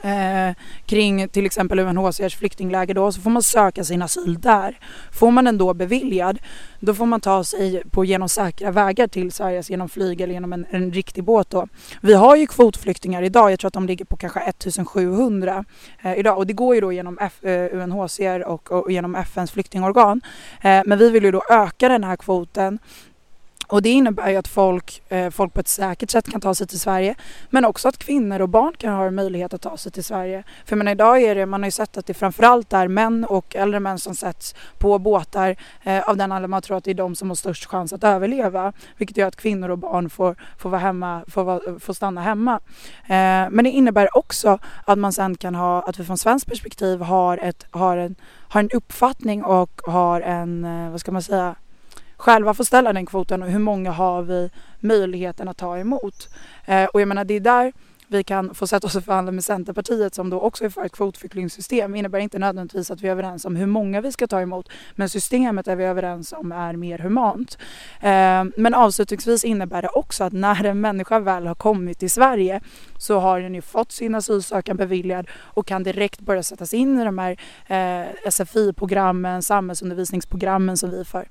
eh, 0.06 0.56
kring 0.86 1.30
till 1.30 1.46
exempel 1.46 1.80
UNHCRs 1.80 2.36
flyktingläger 2.36 2.94
då 2.94 3.12
så 3.12 3.22
får 3.22 3.30
man 3.30 3.44
söka 3.44 3.84
sin 3.84 4.02
asyl 4.02 4.40
där. 4.40 4.80
Får 5.12 5.32
man 5.32 5.46
den 5.46 5.58
då 5.58 5.74
beviljad 5.74 6.40
då 6.80 6.94
får 6.94 7.06
man 7.06 7.22
ta 7.22 7.44
sig 7.44 7.84
på 7.92 8.06
genom 8.06 8.30
säkra 8.30 8.72
vägar 8.72 9.08
till 9.08 9.32
Sverige, 9.32 9.58
alltså 9.58 9.72
genom 9.72 9.90
flyg 9.90 10.22
eller 10.22 10.34
genom 10.34 10.54
en, 10.54 10.66
en 10.70 10.94
riktig 10.94 11.24
båt 11.24 11.50
då. 11.50 11.68
Vi 12.02 12.14
har 12.14 12.36
ju 12.36 12.48
kvotflyktingar 12.48 13.24
idag, 13.24 13.52
jag 13.52 13.60
tror 13.60 13.68
att 13.68 13.74
de 13.74 13.88
ligger 13.88 14.06
på 14.06 14.18
kanske 14.18 14.40
1700 14.40 15.66
eh, 16.02 16.20
idag 16.20 16.38
och 16.38 16.48
det 16.48 16.54
går 16.54 16.76
ju 16.76 16.82
då 16.82 16.92
genom 16.92 17.18
F, 17.22 17.44
eh, 17.44 17.74
UNHCR 17.74 18.44
och, 18.48 18.72
och, 18.72 18.92
genom 18.92 19.16
FNs 19.16 19.52
flyktingorgan. 19.52 20.22
Eh, 20.62 20.82
men 20.86 20.98
vi 20.98 21.10
vill 21.10 21.24
ju 21.24 21.32
då 21.32 21.44
öka 21.50 21.90
den 21.90 22.04
här 22.04 22.16
kvoten 22.16 22.80
och 23.68 23.82
det 23.82 23.90
innebär 23.90 24.30
ju 24.30 24.38
att 24.38 24.48
folk, 24.48 25.02
eh, 25.10 25.30
folk 25.30 25.54
på 25.54 25.60
ett 25.60 25.68
säkert 25.68 26.10
sätt 26.10 26.32
kan 26.32 26.42
ta 26.42 26.56
sig 26.56 26.68
till 26.68 26.80
Sverige 26.80 27.16
men 27.50 27.66
också 27.66 27.88
att 27.88 27.98
kvinnor 27.98 28.42
och 28.42 28.50
barn 28.50 28.74
kan 28.78 28.94
ha 28.94 29.12
möjlighet 29.12 29.54
att 29.54 29.62
ta 29.62 29.78
sig 29.78 29.92
till 29.92 30.04
Sverige. 30.04 30.44
För 30.66 30.76
men 30.76 30.88
idag 30.88 31.22
är 31.22 31.36
det, 31.36 31.46
man 31.46 31.62
har 31.62 31.68
ju 31.68 31.72
sett 31.72 31.98
att 31.98 32.06
det 32.06 32.14
framförallt 32.14 32.74
är 32.74 32.88
män 32.88 33.26
och 33.26 33.56
äldre 33.56 33.80
män 33.80 34.00
som 34.00 34.16
sätts 34.16 34.56
på 34.78 35.00
båtar 35.00 35.56
eh, 35.84 36.10
av 36.10 36.18
den 36.18 36.32
anledningen 36.32 36.50
man 36.50 36.62
tror 36.62 36.78
att 36.78 36.84
det 36.84 36.92
är 36.92 36.96
de 36.96 37.16
som 37.16 37.30
har 37.30 37.36
störst 37.36 37.66
chans 37.66 37.94
att 37.94 38.04
överleva. 38.04 38.74
Vilket 38.98 39.18
gör 39.18 39.28
att 39.28 39.36
kvinnor 39.36 39.70
och 39.70 39.78
barn 39.78 40.10
får, 40.10 40.36
får, 40.58 40.70
vara 40.70 40.82
hemma, 40.82 41.22
får, 41.28 41.80
får 41.80 41.94
stanna 41.94 42.22
hemma. 42.22 42.60
Eh, 43.04 43.50
men 43.50 43.64
det 43.64 43.70
innebär 43.70 44.18
också 44.18 44.60
att 44.86 44.98
man 45.00 45.14
sen 45.14 45.38
kan 45.38 45.56
ha, 45.56 45.82
att 45.82 46.00
vi 46.00 46.06
från 46.06 46.18
svenskt 46.18 46.48
perspektiv 46.48 47.02
har, 47.02 47.38
ett, 47.38 47.66
har, 47.72 47.98
en, 47.98 48.16
har 48.50 48.60
en 48.60 48.70
uppfattning 48.74 49.44
och 49.44 49.82
har 49.84 50.22
en, 50.22 50.66
eh, 50.66 50.92
vad 50.92 51.00
ska 51.00 51.12
man 51.12 51.24
säga, 51.24 51.56
själva 52.18 52.54
får 52.54 52.64
ställa 52.64 52.94
den 52.94 53.06
kvoten 53.06 53.44
och 53.44 53.50
hur 53.50 53.60
många 53.60 53.92
har 53.92 54.22
vi 54.22 54.50
möjligheten 54.80 55.48
att 55.48 55.58
ta 55.58 55.78
emot. 55.78 56.30
Eh, 56.66 56.86
och 56.86 57.02
jag 57.02 57.08
menar 57.08 57.26
det 57.26 57.34
är 57.34 57.40
där 57.40 57.74
vi 58.08 58.24
kan 58.24 58.56
få 58.56 58.68
sätta 58.68 58.88
oss 58.88 58.96
och 58.96 59.04
förhandla 59.04 59.32
med 59.32 59.44
Centerpartiet 59.44 60.16
som 60.16 60.30
då 60.30 60.40
också 60.40 60.66
är 60.66 60.70
för 60.70 60.86
ett 60.86 60.92
kvotflyktingsystem. 60.92 61.92
Det 61.92 61.98
innebär 61.98 62.20
inte 62.20 62.40
nödvändigtvis 62.40 62.92
att 62.92 63.02
vi 63.02 63.08
är 63.08 63.12
överens 63.12 63.46
om 63.46 63.56
hur 63.56 63.66
många 63.66 64.02
vi 64.02 64.12
ska 64.12 64.28
ta 64.28 64.42
emot 64.42 64.70
men 64.96 65.10
systemet 65.10 65.68
är 65.68 65.76
vi 65.76 65.84
överens 65.84 66.34
om 66.34 66.52
är 66.52 66.74
mer 66.74 67.00
humant. 67.00 67.58
Eh, 68.02 68.44
men 68.58 68.74
avslutningsvis 68.74 69.44
innebär 69.44 69.82
det 69.82 69.88
också 69.88 70.24
att 70.24 70.34
när 70.34 70.64
en 70.66 70.82
människa 70.82 71.20
väl 71.20 71.48
har 71.48 71.56
kommit 71.56 72.00
till 72.00 72.12
Sverige 72.12 72.62
så 72.98 73.20
har 73.20 73.40
den 73.42 73.56
ju 73.56 73.62
fått 73.62 73.92
sin 73.92 74.16
asylansökan 74.16 74.78
beviljad 74.78 75.28
och 75.34 75.68
kan 75.68 75.84
direkt 75.84 76.20
börja 76.20 76.44
sättas 76.44 76.74
in 76.74 77.00
i 77.00 77.04
de 77.04 77.18
här 77.18 77.38
eh, 77.68 78.32
SFI-programmen, 78.32 79.42
samhällsundervisningsprogrammen 79.42 80.78
som 80.78 80.92
vi 80.92 81.06
för. 81.06 81.28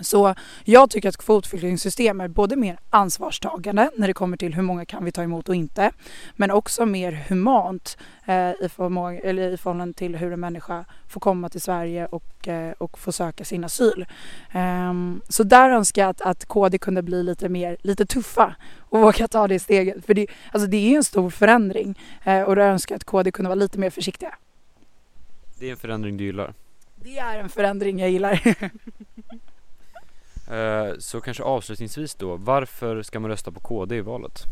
Så 0.00 0.34
jag 0.64 0.90
tycker 0.90 1.08
att 1.08 1.16
kvotflyktingsystem 1.16 2.20
är 2.20 2.28
både 2.28 2.56
mer 2.56 2.78
ansvarstagande 2.90 3.90
när 3.96 4.06
det 4.06 4.14
kommer 4.14 4.36
till 4.36 4.54
hur 4.54 4.62
många 4.62 4.84
kan 4.84 5.04
vi 5.04 5.12
ta 5.12 5.22
emot 5.22 5.48
och 5.48 5.54
inte 5.54 5.92
men 6.36 6.50
också 6.50 6.86
mer 6.86 7.12
humant 7.28 7.98
eh, 8.26 8.50
i, 8.50 8.68
förmåga, 8.68 9.20
eller 9.20 9.50
i 9.50 9.56
förhållande 9.56 9.94
till 9.94 10.16
hur 10.16 10.32
en 10.32 10.40
människa 10.40 10.84
får 11.08 11.20
komma 11.20 11.48
till 11.48 11.60
Sverige 11.60 12.06
och, 12.06 12.48
eh, 12.48 12.72
och 12.78 12.98
få 12.98 13.12
söka 13.12 13.44
sin 13.44 13.64
asyl. 13.64 14.06
Um, 14.54 15.20
så 15.28 15.42
där 15.42 15.70
önskar 15.70 16.02
jag 16.02 16.10
att, 16.10 16.20
att 16.20 16.44
KD 16.44 16.78
kunde 16.78 17.02
bli 17.02 17.22
lite 17.22 17.48
mer, 17.48 17.76
lite 17.82 18.06
tuffa 18.06 18.56
och 18.78 19.00
våga 19.00 19.28
ta 19.28 19.48
det 19.48 19.58
steget 19.58 20.06
för 20.06 20.14
det, 20.14 20.26
alltså 20.52 20.68
det 20.68 20.76
är 20.76 20.96
en 20.96 21.04
stor 21.04 21.30
förändring 21.30 21.98
eh, 22.24 22.42
och 22.42 22.56
då 22.56 22.62
önskar 22.62 22.94
jag 22.94 22.96
att 22.96 23.04
KD 23.04 23.30
kunde 23.30 23.48
vara 23.48 23.54
lite 23.58 23.78
mer 23.78 23.90
försiktiga. 23.90 24.34
Det 25.58 25.66
är 25.66 25.70
en 25.70 25.76
förändring 25.76 26.16
du 26.16 26.24
gillar? 26.24 26.54
Det 26.96 27.18
är 27.18 27.38
en 27.38 27.48
förändring 27.48 27.98
jag 27.98 28.10
gillar. 28.10 28.40
Eh, 30.50 30.98
så 30.98 31.20
kanske 31.20 31.42
avslutningsvis 31.42 32.14
då, 32.14 32.36
varför 32.36 33.02
ska 33.02 33.20
man 33.20 33.30
rösta 33.30 33.50
på 33.50 33.60
KD 33.60 33.96
i 33.96 34.00
valet? 34.00 34.42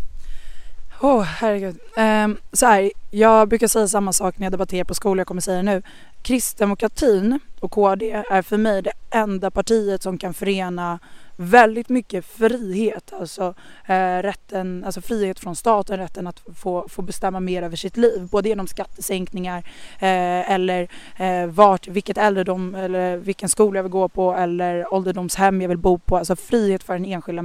Åh, 1.00 1.18
oh, 1.18 1.22
herregud. 1.22 1.78
Um, 1.96 2.38
så 2.52 2.66
här, 2.66 2.90
jag 3.10 3.48
brukar 3.48 3.68
säga 3.68 3.88
samma 3.88 4.12
sak 4.12 4.38
när 4.38 4.46
jag 4.46 4.52
debatterar 4.52 4.84
på 4.84 4.94
skolan, 4.94 5.18
jag 5.18 5.26
kommer 5.26 5.40
säga 5.40 5.56
det 5.56 5.62
nu. 5.62 5.82
Kristdemokratin 6.26 7.40
och 7.60 7.70
KD 7.70 8.10
är 8.30 8.42
för 8.42 8.56
mig 8.56 8.82
det 8.82 8.92
enda 9.10 9.50
partiet 9.50 10.02
som 10.02 10.18
kan 10.18 10.34
förena 10.34 10.98
väldigt 11.36 11.88
mycket 11.88 12.24
frihet, 12.24 13.12
alltså 13.12 13.54
eh, 13.86 14.22
rätten, 14.22 14.84
alltså 14.84 15.00
frihet 15.00 15.40
från 15.40 15.56
staten, 15.56 15.98
rätten 15.98 16.26
att 16.26 16.42
få, 16.54 16.86
få 16.88 17.02
bestämma 17.02 17.40
mer 17.40 17.62
över 17.62 17.76
sitt 17.76 17.96
liv, 17.96 18.28
både 18.30 18.48
genom 18.48 18.66
skattesänkningar 18.66 19.58
eh, 19.98 20.50
eller 20.50 20.88
eh, 21.16 21.46
vart, 21.46 21.88
vilket 21.88 22.18
äldredom 22.18 22.74
eller 22.74 23.16
vilken 23.16 23.48
skola 23.48 23.78
jag 23.78 23.82
vill 23.82 23.92
gå 23.92 24.08
på 24.08 24.34
eller 24.34 24.94
ålderdomshem 24.94 25.60
jag 25.60 25.68
vill 25.68 25.78
bo 25.78 25.98
på, 25.98 26.16
alltså 26.16 26.36
frihet 26.36 26.82
för 26.82 26.92
den 26.92 27.04
enskilda 27.04 27.42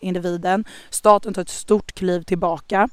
individen. 0.00 0.64
Staten 0.90 1.34
tar 1.34 1.42
ett 1.42 1.48
stort 1.48 1.92
kliv 1.92 2.22
tillbaka. 2.22 2.88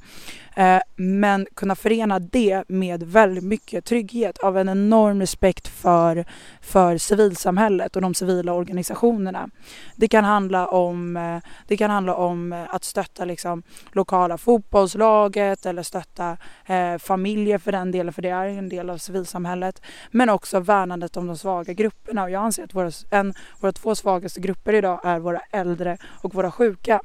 Eh, 0.56 0.80
men 0.96 1.46
kunna 1.54 1.76
förena 1.76 2.18
det 2.18 2.64
med 2.68 3.02
väldigt 3.02 3.44
mycket 3.44 3.84
trygghet 3.84 4.38
av 4.38 4.58
en 4.58 4.68
enorm 4.68 5.18
respekt 5.32 5.68
för, 5.68 6.24
för 6.60 6.98
civilsamhället 6.98 7.96
och 7.96 8.02
de 8.02 8.14
civila 8.14 8.52
organisationerna. 8.52 9.48
Det 9.96 10.08
kan 10.08 10.24
handla 10.24 10.66
om, 10.66 11.16
eh, 11.16 11.38
det 11.66 11.76
kan 11.76 11.90
handla 11.90 12.14
om 12.14 12.52
eh, 12.52 12.74
att 12.74 12.84
stötta 12.84 13.24
liksom 13.24 13.62
lokala 13.92 14.38
fotbollslaget 14.38 15.66
eller 15.66 15.82
stötta 15.82 16.36
eh, 16.66 16.98
familjer 16.98 17.58
för 17.58 17.72
den 17.72 17.90
delen, 17.90 18.12
för 18.12 18.22
det 18.22 18.28
är 18.28 18.46
en 18.46 18.68
del 18.68 18.90
av 18.90 18.98
civilsamhället. 18.98 19.82
Men 20.10 20.28
också 20.28 20.60
värnandet 20.60 21.16
om 21.16 21.26
de 21.26 21.36
svaga 21.36 21.72
grupperna 21.72 22.22
och 22.22 22.30
jag 22.30 22.44
anser 22.44 22.64
att 22.64 22.74
våra, 22.74 22.90
en, 23.10 23.34
våra 23.60 23.72
två 23.72 23.94
svagaste 23.94 24.40
grupper 24.40 24.72
idag 24.72 25.00
är 25.04 25.18
våra 25.18 25.40
äldre 25.52 25.98
och 26.22 26.34
våra 26.34 26.50
sjuka. 26.50 27.00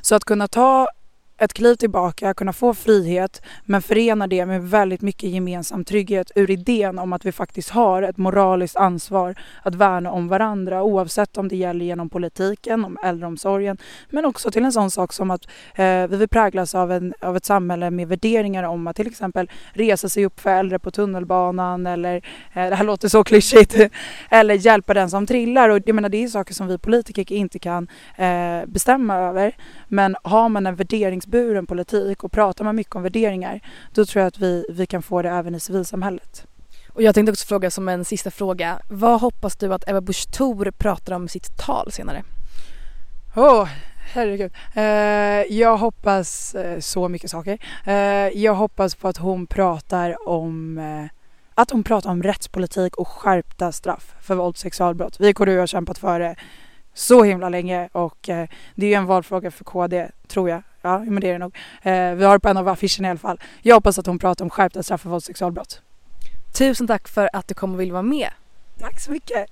Så 0.00 0.14
att 0.14 0.24
kunna 0.24 0.48
ta 0.48 0.88
ett 1.40 1.52
kliv 1.52 1.74
tillbaka, 1.74 2.34
kunna 2.34 2.52
få 2.52 2.74
frihet 2.74 3.42
men 3.64 3.82
förena 3.82 4.26
det 4.26 4.46
med 4.46 4.62
väldigt 4.62 5.00
mycket 5.00 5.30
gemensam 5.30 5.84
trygghet 5.84 6.30
ur 6.34 6.50
idén 6.50 6.98
om 6.98 7.12
att 7.12 7.24
vi 7.24 7.32
faktiskt 7.32 7.70
har 7.70 8.02
ett 8.02 8.16
moraliskt 8.16 8.76
ansvar 8.76 9.34
att 9.62 9.74
värna 9.74 10.10
om 10.10 10.28
varandra 10.28 10.82
oavsett 10.82 11.38
om 11.38 11.48
det 11.48 11.56
gäller 11.56 11.84
genom 11.84 12.10
politiken, 12.10 12.84
om 12.84 12.98
äldreomsorgen 13.02 13.78
men 14.10 14.24
också 14.24 14.50
till 14.50 14.64
en 14.64 14.72
sån 14.72 14.90
sak 14.90 15.12
som 15.12 15.30
att 15.30 15.46
eh, 15.74 16.06
vi 16.06 16.16
vill 16.16 16.28
präglas 16.28 16.74
av, 16.74 16.92
en, 16.92 17.14
av 17.20 17.36
ett 17.36 17.44
samhälle 17.44 17.90
med 17.90 18.08
värderingar 18.08 18.62
om 18.62 18.86
att 18.86 18.96
till 18.96 19.06
exempel 19.06 19.50
resa 19.72 20.08
sig 20.08 20.24
upp 20.24 20.40
för 20.40 20.50
äldre 20.50 20.78
på 20.78 20.90
tunnelbanan 20.90 21.86
eller, 21.86 22.16
eh, 22.52 22.68
det 22.68 22.74
här 22.74 22.84
låter 22.84 23.08
så 23.08 23.24
klyschigt, 23.24 23.76
eller 24.30 24.54
hjälpa 24.54 24.94
den 24.94 25.10
som 25.10 25.26
trillar. 25.26 25.68
Och 25.68 25.80
jag 25.86 25.94
menar 25.94 26.08
det 26.08 26.24
är 26.24 26.28
saker 26.28 26.54
som 26.54 26.66
vi 26.66 26.78
politiker 26.78 27.34
inte 27.34 27.58
kan 27.58 27.88
eh, 28.16 28.66
bestämma 28.66 29.16
över. 29.16 29.56
Men 29.88 30.16
har 30.22 30.48
man 30.48 30.66
en 30.66 30.76
värderingsburen 31.30 31.66
politik 31.66 32.24
och 32.24 32.32
pratar 32.32 32.64
man 32.64 32.76
mycket 32.76 32.96
om 32.96 33.02
värderingar 33.02 33.60
då 33.94 34.04
tror 34.04 34.20
jag 34.20 34.28
att 34.28 34.38
vi, 34.38 34.64
vi 34.68 34.86
kan 34.86 35.02
få 35.02 35.22
det 35.22 35.30
även 35.30 35.54
i 35.54 35.60
civilsamhället. 35.60 36.46
Och 36.94 37.02
jag 37.02 37.14
tänkte 37.14 37.32
också 37.32 37.46
fråga 37.46 37.70
som 37.70 37.88
en 37.88 38.04
sista 38.04 38.30
fråga. 38.30 38.80
Vad 38.90 39.20
hoppas 39.20 39.56
du 39.56 39.74
att 39.74 39.88
Ebba 39.88 40.00
Busch 40.00 40.30
Thor 40.30 40.70
pratar 40.70 41.14
om 41.14 41.24
i 41.24 41.28
sitt 41.28 41.56
tal 41.58 41.92
senare? 41.92 42.22
Åh, 43.36 43.62
oh, 43.62 43.68
herregud. 44.14 44.52
Uh, 44.76 44.82
jag 45.58 45.76
hoppas 45.76 46.54
uh, 46.54 46.80
så 46.80 47.08
mycket 47.08 47.30
saker. 47.30 47.58
Uh, 47.86 48.38
jag 48.38 48.54
hoppas 48.54 48.94
på 48.94 49.08
att 49.08 49.16
hon 49.16 49.46
pratar 49.46 50.28
om 50.28 50.80
att 51.54 51.70
hon 51.70 51.84
pratar 51.84 52.10
om 52.10 52.22
rättspolitik 52.22 52.96
och 52.96 53.08
skärpta 53.08 53.72
straff 53.72 54.14
för 54.20 54.34
våld 54.34 54.48
och 54.48 54.58
sexualbrott. 54.58 55.20
Vi 55.20 55.28
i 55.28 55.34
KDU 55.34 55.58
har 55.58 55.66
kämpat 55.66 55.98
för 55.98 56.20
det 56.20 56.36
så 56.94 57.24
himla 57.24 57.48
länge 57.48 57.88
och 57.92 58.28
eh, 58.28 58.48
det 58.74 58.86
är 58.86 58.90
ju 58.90 58.94
en 58.94 59.06
valfråga 59.06 59.50
för 59.50 59.64
KD, 59.64 60.08
tror 60.28 60.50
jag. 60.50 60.62
Ja, 60.82 60.98
men 60.98 61.20
det 61.20 61.28
är 61.28 61.32
det 61.32 61.38
nog. 61.38 61.56
Eh, 61.82 62.14
vi 62.14 62.24
har 62.24 62.32
det 62.32 62.40
på 62.40 62.48
en 62.48 62.56
av 62.56 62.68
affischerna 62.68 63.08
i 63.08 63.10
alla 63.10 63.18
fall. 63.18 63.40
Jag 63.62 63.74
hoppas 63.74 63.98
att 63.98 64.06
hon 64.06 64.18
pratar 64.18 64.44
om 64.44 64.50
skärpta 64.50 64.82
straff 64.82 65.00
för 65.00 65.10
våldssexualbrott. 65.10 65.82
Tusen 66.58 66.86
tack 66.86 67.08
för 67.08 67.30
att 67.32 67.48
du 67.48 67.54
kom 67.54 67.74
och 67.74 67.80
ville 67.80 67.92
vara 67.92 68.02
med. 68.02 68.30
Tack 68.78 69.00
så 69.00 69.10
mycket. 69.10 69.50